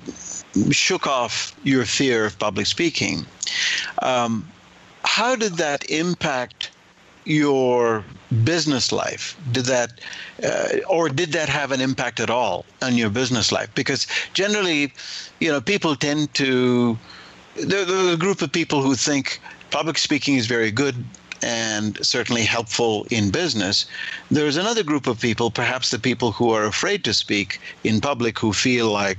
shook 0.70 1.06
off 1.06 1.54
your 1.64 1.84
fear 1.84 2.24
of 2.24 2.38
public 2.38 2.66
speaking, 2.66 3.26
um, 4.02 4.46
how 5.04 5.34
did 5.34 5.54
that 5.54 5.88
impact 5.90 6.63
your 7.24 8.04
business 8.44 8.92
life? 8.92 9.36
Did 9.52 9.66
that, 9.66 10.00
uh, 10.42 10.78
or 10.88 11.08
did 11.08 11.32
that 11.32 11.48
have 11.48 11.72
an 11.72 11.80
impact 11.80 12.20
at 12.20 12.30
all 12.30 12.64
on 12.82 12.96
your 12.96 13.10
business 13.10 13.52
life? 13.52 13.70
Because 13.74 14.06
generally, 14.32 14.92
you 15.40 15.50
know, 15.50 15.60
people 15.60 15.96
tend 15.96 16.32
to, 16.34 16.98
there's 17.56 17.90
a 17.90 18.16
group 18.16 18.42
of 18.42 18.52
people 18.52 18.82
who 18.82 18.94
think 18.94 19.40
public 19.70 19.98
speaking 19.98 20.34
is 20.36 20.46
very 20.46 20.70
good 20.70 20.96
and 21.42 22.04
certainly 22.04 22.42
helpful 22.42 23.06
in 23.10 23.30
business. 23.30 23.86
There's 24.30 24.56
another 24.56 24.82
group 24.82 25.06
of 25.06 25.20
people, 25.20 25.50
perhaps 25.50 25.90
the 25.90 25.98
people 25.98 26.32
who 26.32 26.50
are 26.50 26.64
afraid 26.64 27.04
to 27.04 27.12
speak 27.12 27.60
in 27.84 28.00
public, 28.00 28.38
who 28.38 28.52
feel 28.52 28.90
like, 28.90 29.18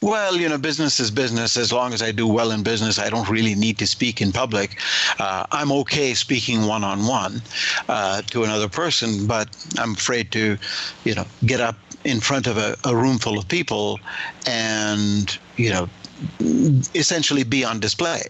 well, 0.00 0.36
you 0.36 0.48
know, 0.48 0.58
business 0.58 1.00
is 1.00 1.10
business. 1.10 1.56
As 1.56 1.72
long 1.72 1.92
as 1.92 2.02
I 2.02 2.12
do 2.12 2.26
well 2.26 2.50
in 2.52 2.62
business, 2.62 2.98
I 2.98 3.10
don't 3.10 3.28
really 3.28 3.54
need 3.54 3.78
to 3.78 3.86
speak 3.86 4.20
in 4.20 4.32
public. 4.32 4.78
Uh, 5.18 5.46
I'm 5.50 5.72
okay 5.72 6.14
speaking 6.14 6.66
one 6.66 6.84
on 6.84 7.06
one 7.06 7.42
to 7.88 8.44
another 8.44 8.68
person, 8.68 9.26
but 9.26 9.48
I'm 9.78 9.92
afraid 9.94 10.30
to, 10.32 10.56
you 11.04 11.14
know, 11.14 11.24
get 11.46 11.60
up 11.60 11.76
in 12.04 12.20
front 12.20 12.46
of 12.46 12.56
a, 12.56 12.76
a 12.84 12.94
room 12.94 13.18
full 13.18 13.38
of 13.38 13.48
people 13.48 13.98
and, 14.46 15.36
you 15.56 15.70
know, 15.70 15.88
essentially 16.94 17.42
be 17.42 17.64
on 17.64 17.80
display. 17.80 18.22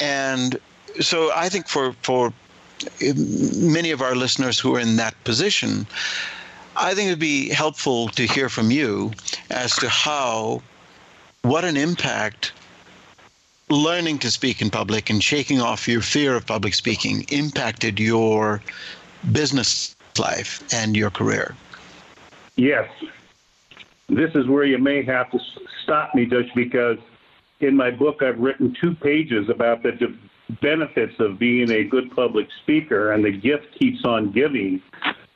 And 0.00 0.58
so 1.00 1.32
I 1.34 1.48
think 1.48 1.68
for, 1.68 1.94
for 2.02 2.32
many 3.56 3.90
of 3.90 4.02
our 4.02 4.14
listeners 4.14 4.58
who 4.58 4.76
are 4.76 4.80
in 4.80 4.96
that 4.96 5.14
position, 5.24 5.86
I 6.76 6.94
think 6.94 7.08
it'd 7.08 7.18
be 7.18 7.48
helpful 7.48 8.08
to 8.10 8.26
hear 8.26 8.48
from 8.48 8.70
you 8.70 9.12
as 9.50 9.74
to 9.76 9.88
how 9.88 10.62
what 11.42 11.64
an 11.64 11.76
impact 11.76 12.52
learning 13.68 14.18
to 14.18 14.30
speak 14.30 14.62
in 14.62 14.70
public 14.70 15.10
and 15.10 15.22
shaking 15.22 15.60
off 15.60 15.88
your 15.88 16.00
fear 16.00 16.36
of 16.36 16.46
public 16.46 16.74
speaking 16.74 17.24
impacted 17.30 17.98
your 17.98 18.62
business 19.32 19.96
life 20.18 20.62
and 20.72 20.96
your 20.96 21.10
career? 21.10 21.54
Yes. 22.56 22.88
This 24.08 24.30
is 24.34 24.46
where 24.46 24.64
you 24.64 24.78
may 24.78 25.02
have 25.04 25.30
to 25.30 25.38
stop 25.82 26.14
me, 26.14 26.26
Dutch, 26.26 26.48
because 26.54 26.98
in 27.60 27.76
my 27.76 27.90
book 27.90 28.22
I've 28.22 28.38
written 28.38 28.76
two 28.80 28.94
pages 28.94 29.48
about 29.48 29.82
the 29.82 30.14
benefits 30.60 31.14
of 31.18 31.38
being 31.38 31.70
a 31.70 31.84
good 31.84 32.14
public 32.14 32.48
speaker, 32.62 33.12
and 33.12 33.24
the 33.24 33.30
gift 33.30 33.66
keeps 33.78 34.04
on 34.04 34.32
giving. 34.32 34.82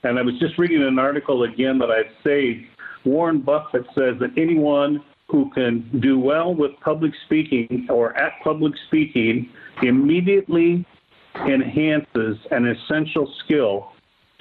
And 0.03 0.19
I 0.19 0.23
was 0.23 0.39
just 0.39 0.59
reading 0.59 0.83
an 0.83 0.99
article 0.99 1.45
again 1.45 1.79
that 1.79 1.91
I've 1.91 2.13
saved. 2.23 2.67
Warren 3.05 3.41
Buffett 3.41 3.87
says 3.95 4.19
that 4.19 4.37
anyone 4.37 5.03
who 5.29 5.51
can 5.51 5.89
do 6.01 6.19
well 6.19 6.55
with 6.55 6.73
public 6.81 7.13
speaking 7.25 7.87
or 7.91 8.17
at 8.17 8.33
public 8.45 8.73
speaking 8.87 9.49
immediately 9.83 10.87
enhances 11.49 12.39
an 12.51 12.67
essential 12.67 13.33
skill 13.45 13.93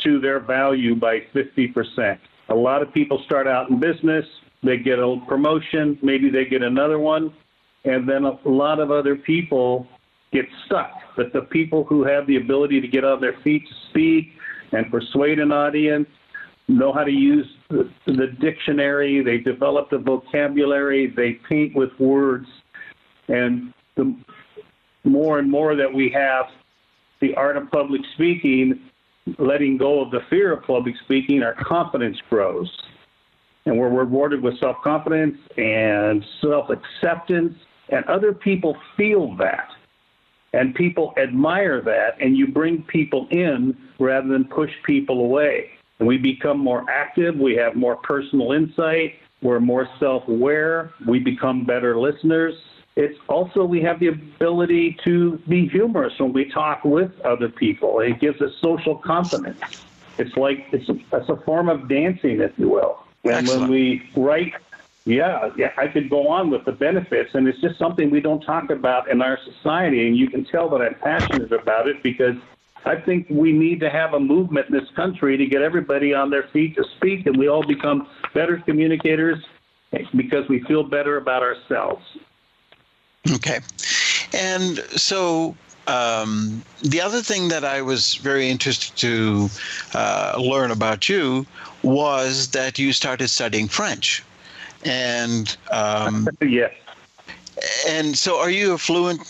to 0.03 0.19
their 0.19 0.39
value 0.39 0.95
by 0.95 1.19
50%. 1.33 2.17
A 2.49 2.55
lot 2.55 2.81
of 2.81 2.93
people 2.93 3.21
start 3.25 3.47
out 3.47 3.69
in 3.69 3.79
business, 3.79 4.25
they 4.63 4.77
get 4.77 4.99
a 4.99 5.17
promotion, 5.27 5.97
maybe 6.01 6.29
they 6.29 6.45
get 6.45 6.61
another 6.61 6.99
one, 6.99 7.33
and 7.85 8.07
then 8.07 8.25
a 8.25 8.37
lot 8.47 8.79
of 8.79 8.91
other 8.91 9.15
people 9.15 9.87
get 10.31 10.45
stuck. 10.65 10.91
But 11.15 11.33
the 11.33 11.41
people 11.41 11.83
who 11.83 12.03
have 12.03 12.27
the 12.27 12.37
ability 12.37 12.81
to 12.81 12.87
get 12.87 13.03
on 13.03 13.21
their 13.21 13.37
feet 13.43 13.67
to 13.67 13.73
speak 13.89 14.27
and 14.71 14.91
persuade 14.91 15.39
an 15.39 15.51
audience 15.51 16.07
know 16.67 16.91
how 16.91 17.03
to 17.03 17.11
use 17.11 17.45
the, 17.69 18.27
dictionary, 18.39 19.23
they 19.23 19.37
develop 19.37 19.89
the 19.89 19.97
vocabulary, 19.97 21.13
they 21.15 21.33
paint 21.47 21.75
with 21.75 21.89
words, 21.99 22.47
and 23.27 23.73
the 23.95 24.15
more 25.03 25.39
and 25.39 25.49
more 25.49 25.75
that 25.75 25.91
we 25.91 26.09
have 26.09 26.45
the 27.21 27.33
art 27.35 27.57
of 27.57 27.69
public 27.71 28.01
speaking, 28.13 28.79
letting 29.37 29.77
go 29.77 30.01
of 30.01 30.11
the 30.11 30.21
fear 30.29 30.53
of 30.53 30.63
public 30.63 30.95
speaking, 31.03 31.43
our 31.43 31.55
confidence 31.55 32.17
grows. 32.29 32.69
And 33.65 33.79
we're 33.79 33.89
rewarded 33.89 34.41
with 34.43 34.59
self 34.59 34.77
confidence 34.83 35.37
and 35.57 36.23
self 36.41 36.69
acceptance, 36.69 37.55
and 37.89 38.05
other 38.05 38.33
people 38.33 38.77
feel 38.95 39.35
that. 39.37 39.69
And 40.53 40.73
people 40.73 41.13
admire 41.21 41.81
that, 41.81 42.21
and 42.21 42.37
you 42.37 42.47
bring 42.47 42.83
people 42.83 43.27
in 43.31 43.75
rather 43.99 44.27
than 44.27 44.45
push 44.45 44.69
people 44.85 45.19
away. 45.19 45.71
And 45.99 46.07
we 46.07 46.17
become 46.17 46.59
more 46.59 46.85
active, 46.89 47.35
we 47.37 47.55
have 47.55 47.75
more 47.75 47.95
personal 47.97 48.51
insight, 48.51 49.15
we're 49.41 49.59
more 49.59 49.87
self 49.99 50.27
aware, 50.27 50.91
we 51.07 51.19
become 51.19 51.65
better 51.65 51.97
listeners, 51.97 52.55
it's 52.95 53.19
also 53.27 53.65
we 53.65 53.81
have 53.81 53.99
the 53.99 54.07
ability 54.07 54.97
to 55.03 55.37
be 55.49 55.67
humorous 55.67 56.13
when 56.17 56.31
we 56.31 56.45
talk 56.45 56.85
with 56.85 57.11
other 57.21 57.49
people. 57.49 57.99
It 57.99 58.19
gives 58.21 58.41
us 58.41 58.51
social 58.61 58.95
confidence. 58.95 59.59
It's 60.17 60.35
like 60.37 60.67
it's 60.71 60.87
a, 60.87 60.93
it's 61.11 61.29
a 61.29 61.35
form 61.45 61.67
of 61.67 61.89
dancing, 61.89 62.39
if 62.39 62.51
you 62.57 62.69
will. 62.69 63.03
And 63.25 63.33
Excellent. 63.33 63.61
when 63.63 63.69
we 63.69 64.09
write, 64.15 64.53
yeah, 65.03 65.49
yeah, 65.57 65.73
I 65.77 65.87
could 65.87 66.09
go 66.09 66.29
on 66.29 66.49
with 66.49 66.63
the 66.63 66.71
benefits, 66.71 67.31
and 67.33 67.47
it's 67.49 67.59
just 67.59 67.77
something 67.77 68.09
we 68.09 68.21
don't 68.21 68.41
talk 68.41 68.69
about 68.69 69.09
in 69.11 69.21
our 69.21 69.37
society. 69.43 70.07
And 70.07 70.15
you 70.15 70.29
can 70.29 70.45
tell 70.45 70.69
that 70.69 70.81
I'm 70.81 70.95
passionate 70.95 71.51
about 71.51 71.89
it 71.89 72.01
because 72.01 72.35
I 72.85 72.95
think 72.95 73.27
we 73.29 73.51
need 73.51 73.79
to 73.79 73.89
have 73.89 74.13
a 74.13 74.19
movement 74.19 74.67
in 74.69 74.73
this 74.77 74.89
country 74.95 75.37
to 75.37 75.45
get 75.45 75.61
everybody 75.61 76.13
on 76.13 76.29
their 76.29 76.47
feet 76.53 76.75
to 76.75 76.83
speak, 76.97 77.25
and 77.25 77.35
we 77.35 77.47
all 77.47 77.65
become 77.65 78.07
better 78.33 78.57
communicators 78.57 79.43
because 80.15 80.47
we 80.49 80.61
feel 80.63 80.83
better 80.83 81.17
about 81.17 81.41
ourselves. 81.41 82.03
Okay. 83.31 83.59
And 84.33 84.79
so 84.91 85.55
um, 85.87 86.63
the 86.83 87.01
other 87.01 87.21
thing 87.21 87.47
that 87.49 87.63
I 87.63 87.81
was 87.81 88.15
very 88.15 88.49
interested 88.49 88.95
to 88.97 89.49
uh, 89.93 90.35
learn 90.37 90.71
about 90.71 91.09
you 91.09 91.45
was 91.83 92.49
that 92.49 92.77
you 92.77 92.93
started 92.93 93.29
studying 93.29 93.67
French. 93.67 94.23
And 94.83 95.55
um, 95.71 96.27
yes. 96.41 96.73
And 97.87 98.17
so, 98.17 98.37
are 98.37 98.49
you 98.49 98.73
a 98.73 98.77
fluent 98.77 99.25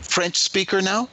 French 0.00 0.36
speaker 0.36 0.80
now? 0.80 1.08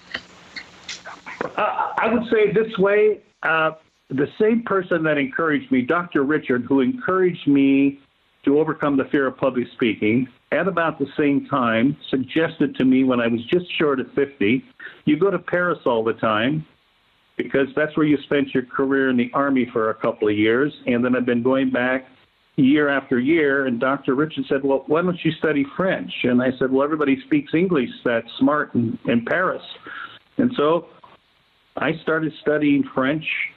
Uh, 1.58 1.92
I 1.98 2.14
would 2.14 2.24
say 2.32 2.52
this 2.52 2.78
way: 2.78 3.22
uh, 3.44 3.72
the 4.10 4.28
same 4.40 4.64
person 4.64 5.04
that 5.04 5.18
encouraged 5.18 5.72
me, 5.72 5.82
Dr. 5.82 6.24
Richard, 6.24 6.64
who 6.64 6.82
encouraged 6.82 7.48
me 7.48 8.00
to 8.44 8.60
overcome 8.60 8.96
the 8.96 9.06
fear 9.06 9.28
of 9.28 9.38
public 9.38 9.68
speaking, 9.74 10.28
at 10.52 10.68
about 10.68 11.00
the 11.00 11.08
same 11.18 11.48
time, 11.48 11.98
suggested 12.10 12.76
to 12.76 12.86
me 12.86 13.04
when 13.04 13.20
I 13.20 13.28
was 13.28 13.44
just 13.46 13.66
short 13.78 14.00
of 14.00 14.12
50, 14.14 14.64
you 15.06 15.18
go 15.18 15.32
to 15.32 15.40
Paris 15.40 15.80
all 15.86 16.04
the 16.04 16.14
time 16.14 16.66
because 17.38 17.68
that's 17.76 17.98
where 17.98 18.06
you 18.06 18.18
spent 18.24 18.54
your 18.54 18.64
career 18.64 19.10
in 19.10 19.18
the 19.18 19.30
Army 19.34 19.68
for 19.74 19.90
a 19.90 19.96
couple 19.96 20.28
of 20.28 20.38
years. 20.38 20.72
And 20.86 21.04
then 21.04 21.16
I've 21.16 21.26
been 21.26 21.44
going 21.44 21.72
back 21.72 22.06
year 22.56 22.88
after 22.88 23.20
year. 23.20 23.66
And 23.66 23.80
Dr. 23.80 24.16
Richard 24.16 24.46
said, 24.48 24.64
Well, 24.64 24.84
why 24.88 25.02
don't 25.02 25.20
you 25.24 25.32
study 25.34 25.66
French? 25.76 26.12
And 26.24 26.42
I 26.42 26.52
said, 26.58 26.72
Well, 26.72 26.84
everybody 26.84 27.22
speaks 27.26 27.54
English 27.54 27.90
that's 28.06 28.28
smart 28.40 28.74
in, 28.76 28.98
in 29.06 29.26
Paris. 29.26 29.64
And 30.38 30.52
so 30.56 30.88
I 31.76 31.98
started 31.98 32.34
studying 32.42 32.84
French. 32.84 33.52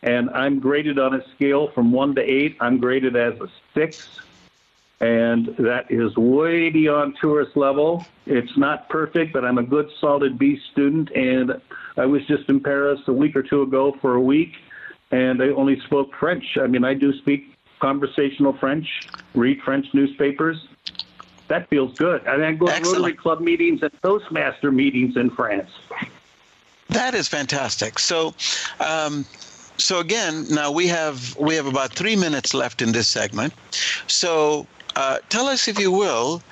And 0.00 0.30
I'm 0.30 0.60
graded 0.60 1.00
on 1.00 1.14
a 1.14 1.28
scale 1.34 1.72
from 1.72 1.90
one 1.90 2.14
to 2.14 2.22
eight. 2.22 2.56
I'm 2.60 2.78
graded 2.78 3.16
as 3.16 3.34
a 3.40 3.48
six 3.74 4.20
and 5.00 5.54
that 5.58 5.90
is 5.90 6.16
way 6.16 6.70
beyond 6.70 7.16
tourist 7.20 7.56
level. 7.56 8.04
It's 8.26 8.56
not 8.56 8.88
perfect, 8.88 9.32
but 9.32 9.44
I'm 9.44 9.58
a 9.58 9.62
good, 9.62 9.90
solid 10.00 10.38
B 10.38 10.60
student, 10.72 11.10
and 11.12 11.60
I 11.96 12.06
was 12.06 12.26
just 12.26 12.48
in 12.48 12.60
Paris 12.60 13.00
a 13.06 13.12
week 13.12 13.36
or 13.36 13.42
two 13.42 13.62
ago 13.62 13.96
for 14.00 14.14
a 14.14 14.20
week, 14.20 14.56
and 15.10 15.42
I 15.42 15.48
only 15.50 15.78
spoke 15.80 16.14
French. 16.14 16.58
I 16.60 16.66
mean, 16.66 16.84
I 16.84 16.94
do 16.94 17.16
speak 17.18 17.54
conversational 17.80 18.54
French, 18.54 19.08
read 19.34 19.62
French 19.62 19.86
newspapers. 19.94 20.66
That 21.46 21.68
feels 21.70 21.96
good. 21.96 22.26
And 22.26 22.44
I 22.44 22.52
go 22.52 22.66
to 22.66 22.82
Rotary 22.82 23.14
Club 23.14 23.40
meetings 23.40 23.82
and 23.82 23.92
Toastmaster 24.02 24.72
meetings 24.72 25.16
in 25.16 25.30
France. 25.30 25.70
That 26.90 27.14
is 27.14 27.28
fantastic. 27.28 27.98
So, 27.98 28.34
um, 28.80 29.24
so 29.76 30.00
again, 30.00 30.46
now 30.50 30.70
we 30.72 30.86
have 30.88 31.36
we 31.36 31.54
have 31.54 31.66
about 31.66 31.92
three 31.92 32.16
minutes 32.16 32.54
left 32.54 32.82
in 32.82 32.92
this 32.92 33.08
segment. 33.08 33.52
So 34.06 34.66
uh, 34.96 35.18
tell 35.28 35.46
us, 35.46 35.68
if 35.68 35.78
you 35.78 35.92
will, 35.92 36.42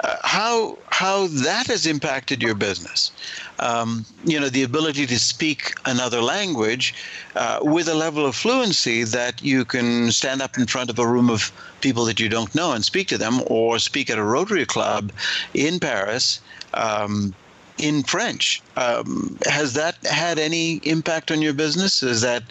uh, 0.00 0.16
how 0.22 0.76
how 0.90 1.28
that 1.28 1.68
has 1.68 1.86
impacted 1.86 2.42
your 2.42 2.54
business. 2.54 3.12
Um, 3.60 4.04
you 4.26 4.40
know, 4.40 4.48
the 4.48 4.64
ability 4.64 5.06
to 5.06 5.18
speak 5.18 5.72
another 5.86 6.20
language 6.20 6.92
uh, 7.36 7.60
with 7.62 7.88
a 7.88 7.94
level 7.94 8.26
of 8.26 8.34
fluency 8.34 9.04
that 9.04 9.40
you 9.42 9.64
can 9.64 10.10
stand 10.10 10.42
up 10.42 10.58
in 10.58 10.66
front 10.66 10.90
of 10.90 10.98
a 10.98 11.06
room 11.06 11.30
of 11.30 11.52
people 11.80 12.04
that 12.06 12.18
you 12.18 12.28
don't 12.28 12.54
know 12.54 12.72
and 12.72 12.84
speak 12.84 13.06
to 13.08 13.18
them, 13.18 13.42
or 13.46 13.78
speak 13.78 14.10
at 14.10 14.18
a 14.18 14.24
Rotary 14.24 14.66
Club 14.66 15.12
in 15.54 15.78
Paris. 15.78 16.40
Um, 16.74 17.32
in 17.78 18.02
French. 18.02 18.62
Um, 18.76 19.38
has 19.46 19.74
that 19.74 19.96
had 20.06 20.38
any 20.38 20.76
impact 20.84 21.30
on 21.30 21.42
your 21.42 21.54
business? 21.54 22.02
Is 22.02 22.20
that 22.20 22.42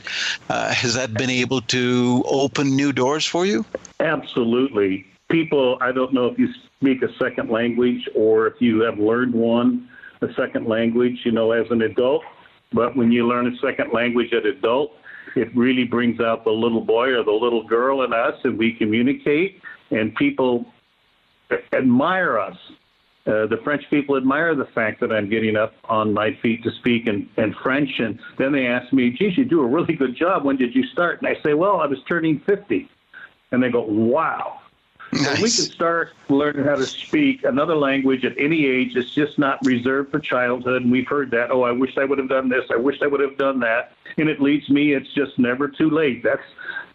uh, 0.49 0.73
has 0.73 0.93
that 0.95 1.13
been 1.13 1.29
able 1.29 1.61
to 1.61 2.23
open 2.27 2.75
new 2.75 2.91
doors 2.91 3.25
for 3.25 3.45
you? 3.45 3.65
Absolutely 3.99 5.05
people, 5.33 5.79
I 5.81 5.91
don't 5.91 6.13
know 6.13 6.27
if 6.27 6.37
you 6.37 6.47
speak 6.79 7.01
a 7.01 7.11
second 7.15 7.49
language 7.49 8.07
or 8.15 8.45
if 8.45 8.61
you 8.61 8.81
have 8.81 8.99
learned 8.99 9.33
one, 9.33 9.89
a 10.21 10.31
second 10.35 10.67
language, 10.67 11.21
you 11.25 11.31
know, 11.31 11.51
as 11.53 11.65
an 11.71 11.81
adult. 11.81 12.23
But 12.71 12.95
when 12.95 13.11
you 13.11 13.27
learn 13.27 13.51
a 13.51 13.57
second 13.57 13.91
language 13.93 14.31
as 14.31 14.43
an 14.43 14.51
adult, 14.51 14.91
it 15.35 15.53
really 15.55 15.85
brings 15.85 16.19
out 16.19 16.43
the 16.43 16.51
little 16.51 16.81
boy 16.81 17.09
or 17.09 17.23
the 17.23 17.31
little 17.31 17.63
girl 17.63 18.03
in 18.03 18.13
us, 18.13 18.35
and 18.43 18.59
we 18.59 18.73
communicate, 18.73 19.59
and 19.89 20.13
people 20.15 20.65
admire 21.71 22.37
us. 22.37 22.57
Uh, 23.25 23.45
the 23.47 23.57
French 23.63 23.89
people 23.89 24.17
admire 24.17 24.53
the 24.53 24.65
fact 24.65 24.99
that 24.99 25.11
I'm 25.11 25.29
getting 25.29 25.55
up 25.55 25.73
on 25.85 26.13
my 26.13 26.33
feet 26.41 26.61
to 26.63 26.71
speak 26.71 27.07
in, 27.07 27.29
in 27.37 27.53
French, 27.53 27.99
and 27.99 28.19
then 28.37 28.51
they 28.51 28.67
ask 28.67 28.91
me, 28.91 29.11
"Geez, 29.11 29.37
you 29.37 29.45
do 29.45 29.61
a 29.61 29.65
really 29.65 29.95
good 29.95 30.13
job. 30.13 30.43
When 30.43 30.57
did 30.57 30.75
you 30.75 30.85
start?" 30.87 31.21
And 31.21 31.29
I 31.29 31.41
say, 31.41 31.53
"Well, 31.53 31.79
I 31.79 31.85
was 31.85 31.99
turning 32.03 32.39
50," 32.39 32.89
and 33.51 33.63
they 33.63 33.69
go, 33.69 33.81
"Wow." 33.81 34.59
Nice. 35.13 35.35
we 35.35 35.41
can 35.41 35.71
start 35.71 36.13
learning 36.29 36.65
how 36.65 36.75
to 36.75 36.85
speak 36.85 37.43
another 37.43 37.75
language 37.75 38.25
at 38.25 38.33
any 38.37 38.65
age. 38.65 38.95
It's 38.95 39.13
just 39.13 39.37
not 39.37 39.63
reserved 39.63 40.11
for 40.11 40.19
childhood. 40.19 40.81
And 40.81 40.91
we've 40.91 41.07
heard 41.07 41.29
that. 41.31 41.51
Oh, 41.51 41.61
I 41.61 41.71
wish 41.71 41.97
I 41.97 42.05
would 42.05 42.17
have 42.17 42.29
done 42.29 42.49
this. 42.49 42.65
I 42.71 42.77
wish 42.77 43.01
I 43.01 43.07
would 43.07 43.19
have 43.19 43.37
done 43.37 43.59
that. 43.59 43.91
And 44.17 44.27
it 44.27 44.41
leads 44.41 44.69
me. 44.69 44.93
It's 44.93 45.11
just 45.13 45.37
never 45.37 45.67
too 45.67 45.89
late. 45.89 46.23
That's 46.23 46.43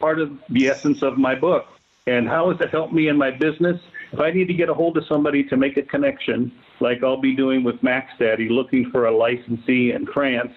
part 0.00 0.20
of 0.20 0.36
the 0.48 0.68
essence 0.68 1.02
of 1.02 1.16
my 1.16 1.34
book. 1.34 1.66
And 2.06 2.28
how 2.28 2.50
has 2.50 2.60
it 2.60 2.70
helped 2.70 2.92
me 2.92 3.08
in 3.08 3.16
my 3.16 3.30
business? 3.30 3.80
If 4.18 4.22
I 4.24 4.32
need 4.32 4.48
to 4.48 4.54
get 4.54 4.68
a 4.68 4.74
hold 4.74 4.96
of 4.96 5.04
somebody 5.06 5.44
to 5.44 5.56
make 5.56 5.76
a 5.76 5.82
connection, 5.82 6.50
like 6.80 7.04
I'll 7.04 7.20
be 7.20 7.36
doing 7.36 7.62
with 7.62 7.80
Max 7.84 8.10
Daddy, 8.18 8.48
looking 8.48 8.90
for 8.90 9.06
a 9.06 9.16
licensee 9.16 9.92
in 9.92 10.06
France, 10.06 10.50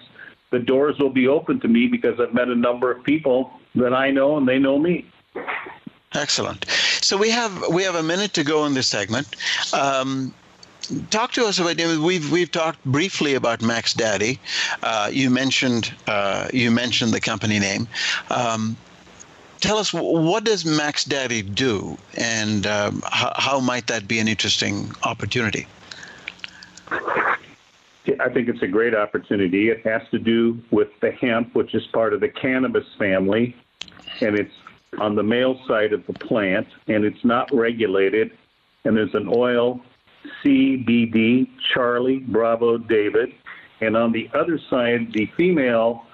the 0.50 0.58
doors 0.58 0.98
will 0.98 1.10
be 1.10 1.28
open 1.28 1.60
to 1.60 1.68
me 1.68 1.86
because 1.86 2.18
I've 2.18 2.34
met 2.34 2.48
a 2.48 2.56
number 2.56 2.90
of 2.90 3.04
people 3.04 3.52
that 3.76 3.94
I 3.94 4.10
know 4.10 4.36
and 4.36 4.48
they 4.48 4.58
know 4.58 4.80
me. 4.80 5.06
Excellent. 6.12 6.68
So 6.68 7.16
we 7.16 7.30
have 7.30 7.68
we 7.68 7.84
have 7.84 7.94
a 7.94 8.02
minute 8.02 8.32
to 8.34 8.42
go 8.42 8.66
in 8.66 8.74
this 8.74 8.88
segment. 8.88 9.28
Um, 9.72 10.34
talk 11.10 11.30
to 11.32 11.46
us 11.46 11.60
about. 11.60 11.76
We've 11.76 12.32
we've 12.32 12.50
talked 12.50 12.84
briefly 12.84 13.34
about 13.34 13.62
Max 13.62 13.94
Daddy. 13.94 14.40
Uh, 14.82 15.08
you 15.12 15.30
mentioned 15.30 15.94
uh, 16.08 16.48
you 16.52 16.72
mentioned 16.72 17.12
the 17.12 17.20
company 17.20 17.60
name. 17.60 17.86
Um, 18.28 18.76
tell 19.62 19.78
us 19.78 19.92
what 19.94 20.44
does 20.44 20.66
Max 20.66 21.04
Daddy 21.04 21.40
do, 21.40 21.96
and 22.16 22.66
um, 22.66 23.02
how, 23.06 23.32
how 23.36 23.60
might 23.60 23.86
that 23.86 24.06
be 24.06 24.18
an 24.18 24.28
interesting 24.28 24.90
opportunity? 25.04 25.66
I 26.90 28.28
think 28.28 28.48
it's 28.48 28.62
a 28.62 28.66
great 28.66 28.94
opportunity. 28.94 29.70
It 29.70 29.86
has 29.86 30.02
to 30.10 30.18
do 30.18 30.60
with 30.70 30.88
the 31.00 31.12
hemp, 31.12 31.54
which 31.54 31.74
is 31.74 31.86
part 31.86 32.12
of 32.12 32.20
the 32.20 32.28
cannabis 32.28 32.84
family, 32.98 33.56
and 34.20 34.36
it's 34.38 34.52
on 34.98 35.14
the 35.14 35.22
male 35.22 35.58
side 35.66 35.92
of 35.92 36.04
the 36.06 36.12
plant, 36.12 36.66
and 36.88 37.04
it's 37.04 37.24
not 37.24 37.48
regulated. 37.54 38.32
And 38.84 38.96
there's 38.96 39.14
an 39.14 39.28
oil, 39.32 39.80
CBD, 40.44 41.48
Charlie, 41.72 42.18
Bravo, 42.18 42.76
David. 42.76 43.32
And 43.80 43.96
on 43.96 44.12
the 44.12 44.28
other 44.34 44.58
side, 44.68 45.12
the 45.12 45.26
female 45.36 46.04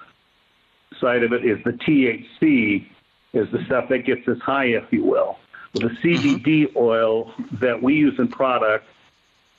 side 1.01 1.23
of 1.23 1.33
it 1.33 1.43
is 1.43 1.57
the 1.63 1.71
THC, 1.71 2.87
is 3.33 3.47
the 3.51 3.63
stuff 3.65 3.85
that 3.89 4.05
gets 4.05 4.27
us 4.27 4.39
high, 4.43 4.65
if 4.65 4.85
you 4.91 5.03
will. 5.03 5.37
The 5.73 5.89
CBD 6.03 6.67
mm-hmm. 6.67 6.77
oil 6.77 7.31
that 7.59 7.81
we 7.81 7.95
use 7.95 8.15
in 8.17 8.27
products 8.27 8.87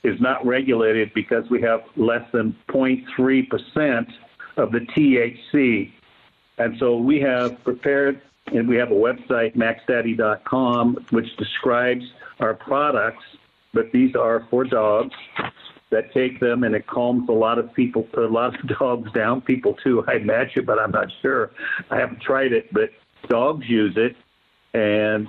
is 0.03 0.19
not 0.19 0.45
regulated 0.45 1.13
because 1.13 1.49
we 1.49 1.61
have 1.61 1.81
less 1.95 2.27
than 2.33 2.55
0.3% 2.69 4.07
of 4.57 4.71
the 4.71 4.79
THC. 4.79 5.91
And 6.57 6.75
so 6.79 6.97
we 6.97 7.19
have 7.21 7.63
prepared, 7.63 8.21
and 8.47 8.67
we 8.67 8.75
have 8.75 8.91
a 8.91 8.95
website, 8.95 9.55
maxdaddy.com, 9.55 11.05
which 11.11 11.35
describes 11.37 12.03
our 12.39 12.55
products, 12.55 13.23
but 13.73 13.91
these 13.93 14.15
are 14.15 14.47
for 14.49 14.63
dogs 14.63 15.13
that 15.91 16.11
take 16.13 16.39
them 16.39 16.63
and 16.63 16.73
it 16.73 16.87
calms 16.87 17.27
a 17.29 17.33
lot 17.33 17.59
of 17.59 17.71
people, 17.73 18.07
a 18.17 18.21
lot 18.21 18.57
of 18.59 18.67
dogs 18.79 19.11
down, 19.11 19.41
people 19.41 19.75
too, 19.83 20.03
I 20.07 20.15
imagine, 20.15 20.65
but 20.65 20.79
I'm 20.79 20.91
not 20.91 21.07
sure. 21.21 21.51
I 21.89 21.97
haven't 21.97 22.21
tried 22.21 22.53
it, 22.53 22.73
but 22.73 22.89
dogs 23.29 23.67
use 23.67 23.95
it. 23.97 24.15
And 24.73 25.27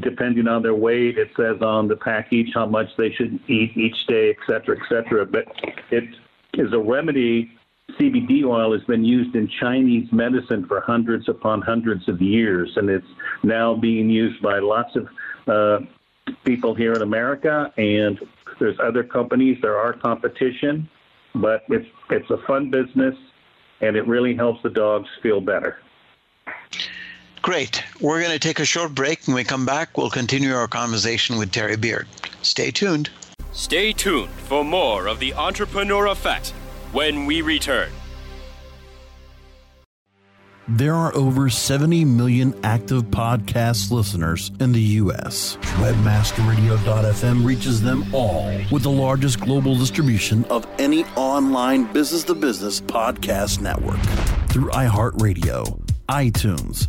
depending 0.00 0.48
on 0.48 0.62
their 0.62 0.74
weight, 0.74 1.18
it 1.18 1.30
says 1.36 1.62
on 1.62 1.88
the 1.88 1.96
package 1.96 2.50
how 2.54 2.66
much 2.66 2.88
they 2.96 3.10
should 3.12 3.38
eat 3.48 3.76
each 3.76 4.06
day, 4.06 4.30
et 4.30 4.36
cetera, 4.46 4.76
et 4.76 4.88
cetera. 4.88 5.26
But 5.26 5.46
it 5.90 6.04
is 6.54 6.72
a 6.72 6.78
remedy. 6.78 7.52
CBD 7.98 8.44
oil 8.44 8.72
has 8.72 8.82
been 8.84 9.04
used 9.04 9.34
in 9.34 9.48
Chinese 9.60 10.10
medicine 10.12 10.66
for 10.66 10.80
hundreds 10.80 11.28
upon 11.28 11.60
hundreds 11.60 12.08
of 12.08 12.22
years, 12.22 12.70
and 12.76 12.88
it's 12.88 13.06
now 13.42 13.74
being 13.74 14.08
used 14.08 14.40
by 14.42 14.58
lots 14.60 14.96
of 14.96 15.08
uh, 15.46 15.84
people 16.44 16.74
here 16.74 16.92
in 16.92 17.02
America. 17.02 17.72
And 17.76 18.18
there's 18.58 18.78
other 18.82 19.02
companies. 19.02 19.58
There 19.60 19.76
are 19.76 19.92
competition, 19.92 20.88
but 21.34 21.64
it's 21.68 21.88
it's 22.10 22.30
a 22.30 22.38
fun 22.46 22.70
business, 22.70 23.14
and 23.80 23.96
it 23.96 24.06
really 24.06 24.34
helps 24.34 24.62
the 24.62 24.70
dogs 24.70 25.08
feel 25.22 25.40
better. 25.40 25.78
Great. 27.42 27.82
We're 28.00 28.20
going 28.20 28.32
to 28.32 28.38
take 28.38 28.60
a 28.60 28.64
short 28.64 28.94
break. 28.94 29.26
When 29.26 29.34
we 29.34 29.42
come 29.42 29.66
back, 29.66 29.98
we'll 29.98 30.10
continue 30.10 30.54
our 30.54 30.68
conversation 30.68 31.38
with 31.38 31.50
Terry 31.50 31.76
Beard. 31.76 32.06
Stay 32.42 32.70
tuned. 32.70 33.10
Stay 33.50 33.92
tuned 33.92 34.30
for 34.30 34.64
more 34.64 35.08
of 35.08 35.18
the 35.18 35.34
Entrepreneur 35.34 36.06
Effect 36.06 36.50
when 36.92 37.26
we 37.26 37.42
return. 37.42 37.90
There 40.68 40.94
are 40.94 41.12
over 41.16 41.50
70 41.50 42.04
million 42.04 42.54
active 42.62 43.02
podcast 43.06 43.90
listeners 43.90 44.52
in 44.60 44.70
the 44.70 44.80
U.S. 44.80 45.56
Webmasterradio.fm 45.82 47.44
reaches 47.44 47.82
them 47.82 48.04
all 48.14 48.56
with 48.70 48.84
the 48.84 48.90
largest 48.90 49.40
global 49.40 49.76
distribution 49.76 50.44
of 50.44 50.64
any 50.78 51.02
online 51.16 51.92
business 51.92 52.22
to 52.24 52.34
business 52.34 52.80
podcast 52.80 53.60
network 53.60 53.98
through 54.48 54.70
iHeartRadio 54.70 55.82
iTunes, 56.08 56.88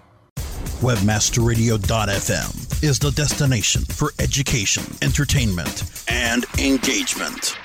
Webmasterradio.fm 0.81 2.83
is 2.83 2.97
the 2.97 3.11
destination 3.11 3.85
for 3.85 4.13
education, 4.17 4.83
entertainment, 5.03 5.83
and 6.07 6.43
engagement. 6.57 7.55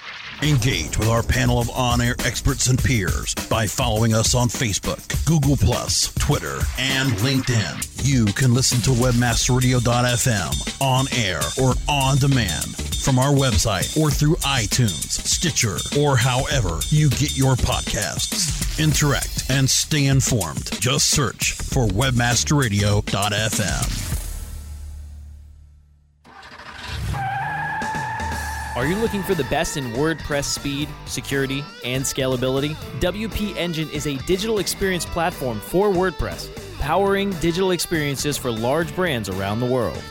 Engage 0.43 0.99
with 0.99 1.09
our 1.09 1.23
panel 1.23 1.59
of 1.59 1.71
on 1.71 2.03
air 2.03 2.15
experts 2.27 2.67
and 2.67 2.79
peers 2.79 3.35
by 3.49 3.67
following 3.67 4.13
us 4.13 4.35
on 4.35 4.49
Facebook, 4.49 5.01
Google, 5.25 5.57
Twitter, 6.19 6.59
and 6.79 7.13
LinkedIn. 7.21 8.07
You 8.07 8.27
can 8.27 8.53
listen 8.53 8.83
to 8.83 8.91
WebmasterRadio.fm 8.91 10.83
on 10.83 11.07
air 11.17 11.41
or 11.59 11.73
on 11.89 12.19
demand 12.19 12.77
from 12.77 13.19
our 13.19 13.33
website 13.33 13.99
or 13.99 14.11
through 14.11 14.37
iTunes, 14.37 15.09
Stitcher, 15.09 15.79
or 15.99 16.19
however 16.19 16.81
you 16.91 17.09
get 17.09 17.35
your 17.35 17.55
podcasts. 17.55 18.66
Interact 18.79 19.47
and 19.49 19.69
stay 19.69 20.07
informed. 20.07 20.71
Just 20.81 21.09
search 21.09 21.53
for 21.53 21.87
WebmasterRadio.fm. 21.87 24.03
Are 28.77 28.87
you 28.87 28.97
looking 28.97 29.23
for 29.23 29.35
the 29.35 29.45
best 29.45 29.79
in 29.79 29.85
WordPress 29.93 30.45
speed, 30.45 30.91
security, 31.07 31.65
and 31.83 32.05
scalability? 32.05 32.75
WP 33.01 33.57
Engine 33.57 33.89
is 33.89 34.07
a 34.07 34.17
digital 34.27 34.59
experience 34.59 35.07
platform 35.07 35.61
for 35.61 35.89
WordPress, 35.89 36.51
powering 36.79 37.31
digital 37.41 37.71
experiences 37.71 38.37
for 38.37 38.53
large 38.53 38.95
brands 38.95 39.31
around 39.31 39.61
the 39.61 39.67
world. 39.67 40.03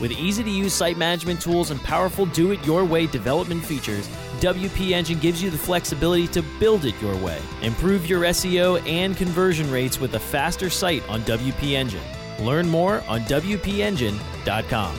With 0.00 0.12
easy 0.12 0.42
to 0.42 0.50
use 0.50 0.72
site 0.72 0.96
management 0.96 1.42
tools 1.42 1.70
and 1.70 1.78
powerful 1.82 2.24
do 2.24 2.52
it 2.52 2.64
your 2.64 2.86
way 2.86 3.06
development 3.06 3.62
features, 3.62 4.08
WP 4.40 4.90
Engine 4.92 5.18
gives 5.18 5.42
you 5.42 5.50
the 5.50 5.58
flexibility 5.58 6.28
to 6.28 6.42
build 6.60 6.84
it 6.84 6.94
your 7.00 7.16
way. 7.16 7.40
Improve 7.62 8.08
your 8.08 8.22
SEO 8.22 8.86
and 8.88 9.16
conversion 9.16 9.70
rates 9.70 9.98
with 9.98 10.14
a 10.14 10.18
faster 10.18 10.70
site 10.70 11.06
on 11.08 11.22
WP 11.22 11.72
Engine. 11.72 12.02
Learn 12.40 12.68
more 12.68 13.02
on 13.08 13.20
WPEngine.com. 13.22 14.96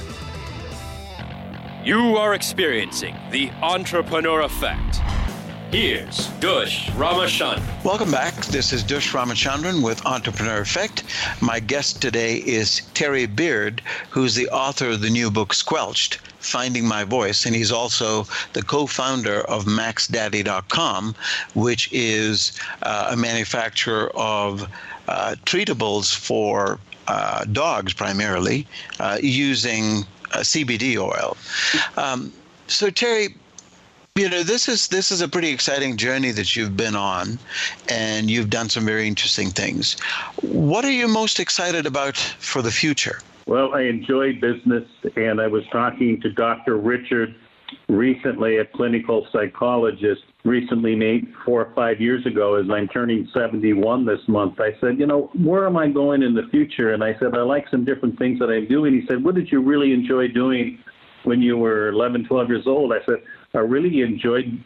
You 1.85 2.17
are 2.17 2.33
experiencing 2.33 3.15
the 3.31 3.49
entrepreneur 3.61 4.41
effect. 4.41 4.97
Here's 5.71 6.27
Dush 6.39 6.89
Ramachandran. 6.89 7.85
Welcome 7.85 8.11
back. 8.11 8.33
This 8.47 8.73
is 8.73 8.83
Dush 8.83 9.13
Ramachandran 9.13 9.83
with 9.83 10.05
Entrepreneur 10.05 10.59
Effect. 10.59 11.03
My 11.41 11.59
guest 11.59 12.01
today 12.01 12.37
is 12.37 12.81
Terry 12.95 13.27
Beard, 13.27 13.81
who's 14.09 14.35
the 14.35 14.49
author 14.49 14.89
of 14.89 15.01
the 15.01 15.09
new 15.09 15.31
book 15.31 15.53
Squelched 15.53 16.19
Finding 16.39 16.85
My 16.85 17.03
Voice, 17.03 17.45
and 17.45 17.55
he's 17.55 17.71
also 17.71 18.25
the 18.53 18.63
co 18.63 18.87
founder 18.87 19.41
of 19.41 19.65
MaxDaddy.com, 19.65 21.15
which 21.53 21.89
is 21.91 22.53
uh, 22.83 23.09
a 23.11 23.17
manufacturer 23.17 24.11
of 24.15 24.67
uh, 25.07 25.35
treatables 25.45 26.15
for 26.15 26.79
uh, 27.07 27.43
dogs 27.45 27.93
primarily 27.93 28.67
uh, 28.99 29.17
using 29.21 30.05
uh, 30.31 30.39
CBD 30.39 30.97
oil. 30.97 31.35
Um, 31.97 32.31
so, 32.67 32.89
Terry, 32.89 33.35
you 34.15 34.29
know 34.29 34.43
this 34.43 34.67
is 34.67 34.89
this 34.89 35.11
is 35.11 35.21
a 35.21 35.27
pretty 35.27 35.49
exciting 35.49 35.95
journey 35.95 36.31
that 36.31 36.55
you've 36.55 36.75
been 36.75 36.95
on 36.95 37.39
and 37.87 38.29
you've 38.29 38.49
done 38.49 38.67
some 38.67 38.85
very 38.85 39.07
interesting 39.07 39.49
things 39.49 39.95
what 40.41 40.83
are 40.83 40.91
you 40.91 41.07
most 41.07 41.39
excited 41.39 41.85
about 41.85 42.17
for 42.17 42.61
the 42.61 42.71
future 42.71 43.21
well 43.49 43.73
i 43.73 43.81
enjoy 43.81 44.33
business 44.33 44.83
and 45.15 45.41
i 45.41 45.47
was 45.47 45.63
talking 45.71 46.19
to 46.21 46.31
dr 46.33 46.77
richard 46.77 47.35
recently 47.87 48.57
a 48.57 48.65
clinical 48.65 49.27
psychologist 49.31 50.21
recently 50.45 50.95
made 50.95 51.27
four 51.45 51.65
or 51.65 51.73
five 51.75 51.99
years 51.99 52.25
ago 52.25 52.55
as 52.55 52.65
i'm 52.71 52.87
turning 52.87 53.27
71 53.33 54.05
this 54.05 54.19
month 54.27 54.59
i 54.59 54.69
said 54.79 54.97
you 54.97 55.05
know 55.05 55.29
where 55.43 55.65
am 55.65 55.75
i 55.75 55.87
going 55.87 56.23
in 56.23 56.33
the 56.33 56.47
future 56.51 56.93
and 56.93 57.03
i 57.03 57.13
said 57.19 57.35
i 57.35 57.41
like 57.41 57.65
some 57.69 57.83
different 57.83 58.17
things 58.17 58.39
that 58.39 58.49
i'm 58.49 58.67
doing 58.67 58.93
he 58.93 59.05
said 59.07 59.23
what 59.23 59.35
did 59.35 59.51
you 59.51 59.61
really 59.61 59.91
enjoy 59.93 60.27
doing 60.27 60.79
when 61.23 61.41
you 61.41 61.57
were 61.57 61.89
11 61.89 62.25
12 62.25 62.47
years 62.49 62.67
old 62.67 62.93
i 62.93 63.03
said 63.05 63.17
I 63.53 63.59
really 63.59 64.01
enjoyed 64.01 64.63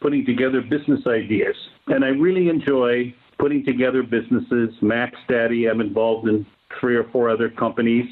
putting 0.00 0.26
together 0.26 0.60
business 0.60 1.00
ideas. 1.06 1.56
And 1.86 2.04
I 2.04 2.08
really 2.08 2.48
enjoy 2.48 3.14
putting 3.38 3.64
together 3.64 4.02
businesses. 4.02 4.70
Max 4.82 5.16
Daddy, 5.28 5.66
I'm 5.66 5.80
involved 5.80 6.28
in 6.28 6.46
three 6.80 6.96
or 6.96 7.04
four 7.10 7.30
other 7.30 7.48
companies. 7.48 8.06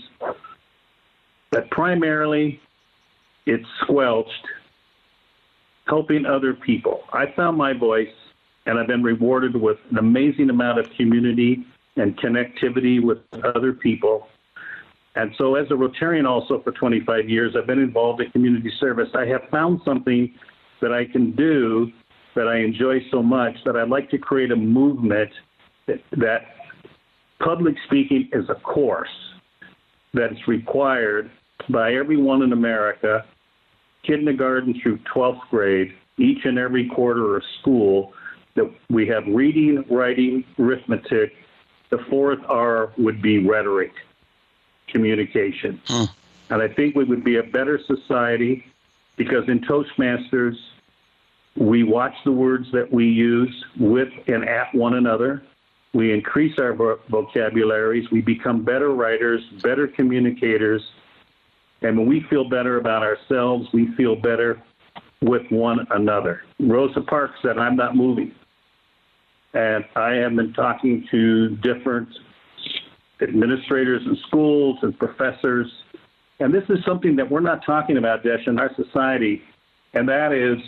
But 1.50 1.70
primarily, 1.70 2.60
it's 3.46 3.66
squelched, 3.82 4.30
helping 5.86 6.26
other 6.26 6.54
people. 6.54 7.02
I 7.12 7.26
found 7.36 7.56
my 7.56 7.72
voice 7.72 8.08
and 8.66 8.78
I've 8.78 8.86
been 8.86 9.02
rewarded 9.02 9.54
with 9.54 9.76
an 9.90 9.98
amazing 9.98 10.50
amount 10.50 10.78
of 10.78 10.86
community 10.96 11.64
and 11.96 12.16
connectivity 12.18 13.02
with 13.02 13.18
other 13.54 13.72
people. 13.72 14.28
And 15.16 15.32
so, 15.38 15.54
as 15.54 15.66
a 15.70 15.74
Rotarian, 15.74 16.28
also 16.28 16.60
for 16.62 16.72
25 16.72 17.28
years, 17.28 17.54
I've 17.56 17.66
been 17.66 17.78
involved 17.78 18.20
in 18.20 18.30
community 18.32 18.72
service. 18.80 19.08
I 19.14 19.26
have 19.26 19.42
found 19.50 19.80
something 19.84 20.34
that 20.80 20.92
I 20.92 21.04
can 21.04 21.32
do 21.32 21.92
that 22.34 22.48
I 22.48 22.58
enjoy 22.58 22.98
so 23.12 23.22
much 23.22 23.54
that 23.64 23.76
I'd 23.76 23.90
like 23.90 24.10
to 24.10 24.18
create 24.18 24.50
a 24.50 24.56
movement 24.56 25.30
that, 25.86 26.00
that 26.16 26.53
public 27.40 27.76
speaking 27.86 28.28
is 28.32 28.48
a 28.48 28.54
course 28.54 29.08
that's 30.12 30.46
required 30.46 31.30
by 31.68 31.94
everyone 31.94 32.42
in 32.42 32.52
America, 32.52 33.24
kindergarten 34.02 34.78
through 34.80 34.98
12th 35.14 35.40
grade, 35.50 35.94
each 36.18 36.44
and 36.44 36.58
every 36.58 36.88
quarter 36.88 37.36
of 37.36 37.42
school, 37.60 38.12
that 38.54 38.70
we 38.88 39.06
have 39.08 39.24
reading, 39.26 39.84
writing, 39.90 40.44
arithmetic. 40.58 41.34
The 41.90 41.98
fourth 42.10 42.40
R 42.48 42.92
would 42.96 43.20
be 43.20 43.38
rhetoric, 43.38 43.92
communication. 44.88 45.80
Hmm. 45.86 46.04
And 46.50 46.62
I 46.62 46.68
think 46.68 46.94
we 46.94 47.04
would 47.04 47.24
be 47.24 47.36
a 47.36 47.42
better 47.42 47.80
society 47.86 48.64
because 49.16 49.48
in 49.48 49.60
Toastmasters, 49.60 50.56
we 51.56 51.84
watch 51.84 52.14
the 52.24 52.32
words 52.32 52.66
that 52.72 52.92
we 52.92 53.06
use 53.06 53.64
with 53.78 54.08
and 54.26 54.44
at 54.44 54.74
one 54.74 54.94
another. 54.94 55.42
We 55.94 56.12
increase 56.12 56.58
our 56.58 56.74
vo- 56.74 56.98
vocabularies. 57.08 58.10
We 58.10 58.20
become 58.20 58.64
better 58.64 58.90
writers, 58.90 59.42
better 59.62 59.86
communicators. 59.86 60.82
And 61.82 61.96
when 61.96 62.06
we 62.06 62.26
feel 62.28 62.48
better 62.48 62.78
about 62.78 63.02
ourselves, 63.02 63.68
we 63.72 63.94
feel 63.96 64.16
better 64.16 64.60
with 65.22 65.42
one 65.50 65.86
another. 65.90 66.42
Rosa 66.58 67.00
Parks 67.00 67.34
said, 67.42 67.58
I'm 67.58 67.76
not 67.76 67.96
moving. 67.96 68.34
And 69.54 69.84
I 69.94 70.14
have 70.14 70.34
been 70.34 70.52
talking 70.52 71.06
to 71.12 71.50
different 71.56 72.08
administrators 73.22 74.02
in 74.04 74.16
schools 74.26 74.78
and 74.82 74.98
professors. 74.98 75.70
And 76.40 76.52
this 76.52 76.64
is 76.68 76.84
something 76.84 77.14
that 77.16 77.30
we're 77.30 77.40
not 77.40 77.64
talking 77.64 77.96
about, 77.96 78.24
Desh, 78.24 78.46
in 78.46 78.58
our 78.58 78.74
society. 78.74 79.42
And 79.94 80.08
that 80.08 80.32
is 80.32 80.58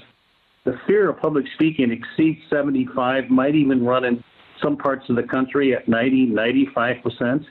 the 0.65 0.79
fear 0.87 1.11
of 1.11 1.19
public 1.19 1.47
speaking 1.55 1.91
exceeds 1.91 2.41
75, 2.49 3.29
might 3.29 3.57
even 3.57 3.85
run 3.85 4.05
in 4.05 4.23
some 4.63 4.77
parts 4.77 5.09
of 5.09 5.17
the 5.17 5.23
country 5.23 5.75
at 5.75 5.89
90, 5.89 6.29
95%. 6.29 7.47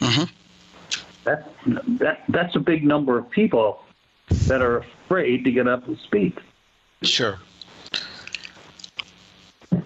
Mm-hmm. 0.00 0.24
That, 1.24 1.52
that, 1.98 2.24
that's 2.28 2.56
a 2.56 2.60
big 2.60 2.84
number 2.84 3.18
of 3.18 3.30
people 3.30 3.80
that 4.46 4.60
are 4.60 4.78
afraid 4.78 5.44
to 5.44 5.52
get 5.52 5.66
up 5.66 5.86
and 5.86 5.98
speak. 5.98 6.38
Sure. 7.02 7.38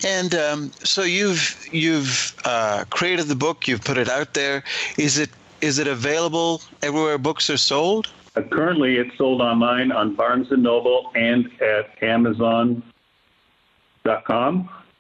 And 0.05 0.35
um, 0.35 0.70
so 0.85 1.03
you've 1.03 1.66
you've 1.72 2.35
uh, 2.44 2.85
created 2.90 3.27
the 3.27 3.35
book, 3.35 3.66
you've 3.66 3.83
put 3.83 3.98
it 3.98 4.09
out 4.09 4.35
there. 4.35 4.62
Is 4.96 5.18
it 5.18 5.31
is 5.61 5.79
it 5.79 5.88
available 5.88 6.62
everywhere 6.83 7.18
books 7.18 7.51
are 7.51 7.57
sold? 7.57 8.09
Uh, 8.37 8.42
currently, 8.42 8.96
it's 8.96 9.16
sold 9.16 9.40
online 9.40 9.90
on 9.90 10.14
Barnes 10.14 10.53
and 10.53 10.62
Noble 10.62 11.11
and 11.14 11.51
at 11.61 12.01
Amazon.com. 12.03 12.83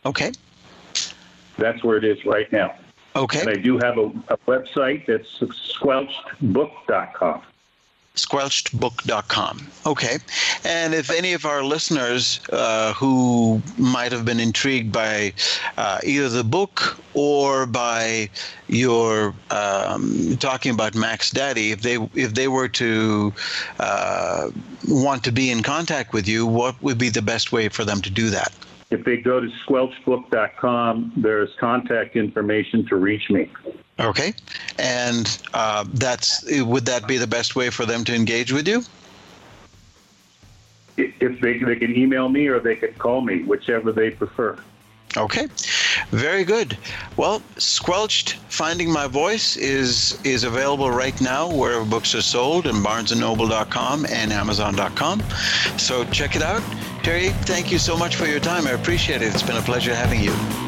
Okay. 0.04 0.32
That's 1.58 1.84
where 1.84 1.96
it 1.96 2.04
is 2.04 2.24
right 2.24 2.50
now. 2.52 2.74
Okay. 3.16 3.40
And 3.40 3.50
I 3.50 3.54
do 3.54 3.78
have 3.78 3.98
a, 3.98 4.12
a 4.28 4.36
website 4.46 5.06
that's 5.06 5.40
squelchedbook.com. 5.40 7.42
squelchedbook.com. 8.14 9.66
Okay. 9.86 10.18
And 10.64 10.94
if 10.94 11.10
any 11.10 11.32
of 11.32 11.44
our 11.44 11.64
listeners 11.64 12.40
uh, 12.52 12.92
who 12.92 13.60
might 13.76 14.12
have 14.12 14.24
been 14.24 14.38
intrigued 14.38 14.92
by 14.92 15.32
uh, 15.76 15.98
either 16.04 16.28
the 16.28 16.44
book 16.44 16.96
or 17.14 17.66
by 17.66 18.30
your 18.68 19.34
um, 19.50 20.36
talking 20.38 20.72
about 20.72 20.94
Max 20.94 21.32
Daddy, 21.32 21.72
if 21.72 21.82
they 21.82 21.96
if 22.14 22.34
they 22.34 22.46
were 22.46 22.68
to 22.68 23.32
uh, 23.80 24.50
want 24.86 25.24
to 25.24 25.32
be 25.32 25.50
in 25.50 25.62
contact 25.62 26.12
with 26.12 26.28
you, 26.28 26.46
what 26.46 26.80
would 26.82 26.98
be 26.98 27.08
the 27.08 27.22
best 27.22 27.50
way 27.50 27.68
for 27.68 27.84
them 27.84 28.00
to 28.02 28.10
do 28.10 28.30
that? 28.30 28.52
If 28.90 29.04
they 29.04 29.18
go 29.18 29.40
to 29.40 29.48
squelchedbook.com, 29.66 31.12
there's 31.16 31.54
contact 31.56 32.16
information 32.16 32.86
to 32.86 32.96
reach 32.96 33.28
me. 33.28 33.50
Okay. 34.00 34.32
And 34.78 35.38
uh, 35.52 35.84
that's 35.94 36.44
would 36.62 36.86
that 36.86 37.06
be 37.06 37.18
the 37.18 37.26
best 37.26 37.56
way 37.56 37.70
for 37.70 37.84
them 37.84 38.04
to 38.04 38.14
engage 38.14 38.52
with 38.52 38.66
you? 38.66 38.82
If 40.96 41.40
they, 41.40 41.58
they 41.58 41.76
can 41.76 41.96
email 41.96 42.28
me 42.28 42.48
or 42.48 42.58
they 42.58 42.74
can 42.74 42.92
call 42.94 43.20
me, 43.20 43.42
whichever 43.44 43.92
they 43.92 44.10
prefer. 44.10 44.58
Okay, 45.16 45.48
very 46.10 46.44
good. 46.44 46.76
Well, 47.16 47.42
Squelched 47.56 48.34
Finding 48.50 48.92
My 48.92 49.06
Voice 49.06 49.56
is 49.56 50.18
is 50.22 50.44
available 50.44 50.90
right 50.90 51.18
now 51.20 51.50
wherever 51.50 51.84
books 51.84 52.14
are 52.14 52.20
sold 52.20 52.66
and 52.66 52.84
barnesandnoble.com 52.84 54.06
and 54.06 54.32
amazon.com. 54.32 55.22
So 55.78 56.04
check 56.06 56.36
it 56.36 56.42
out. 56.42 56.62
Terry, 57.02 57.30
thank 57.44 57.72
you 57.72 57.78
so 57.78 57.96
much 57.96 58.16
for 58.16 58.26
your 58.26 58.40
time. 58.40 58.66
I 58.66 58.70
appreciate 58.70 59.22
it. 59.22 59.34
It's 59.34 59.42
been 59.42 59.56
a 59.56 59.62
pleasure 59.62 59.94
having 59.94 60.20
you. 60.20 60.67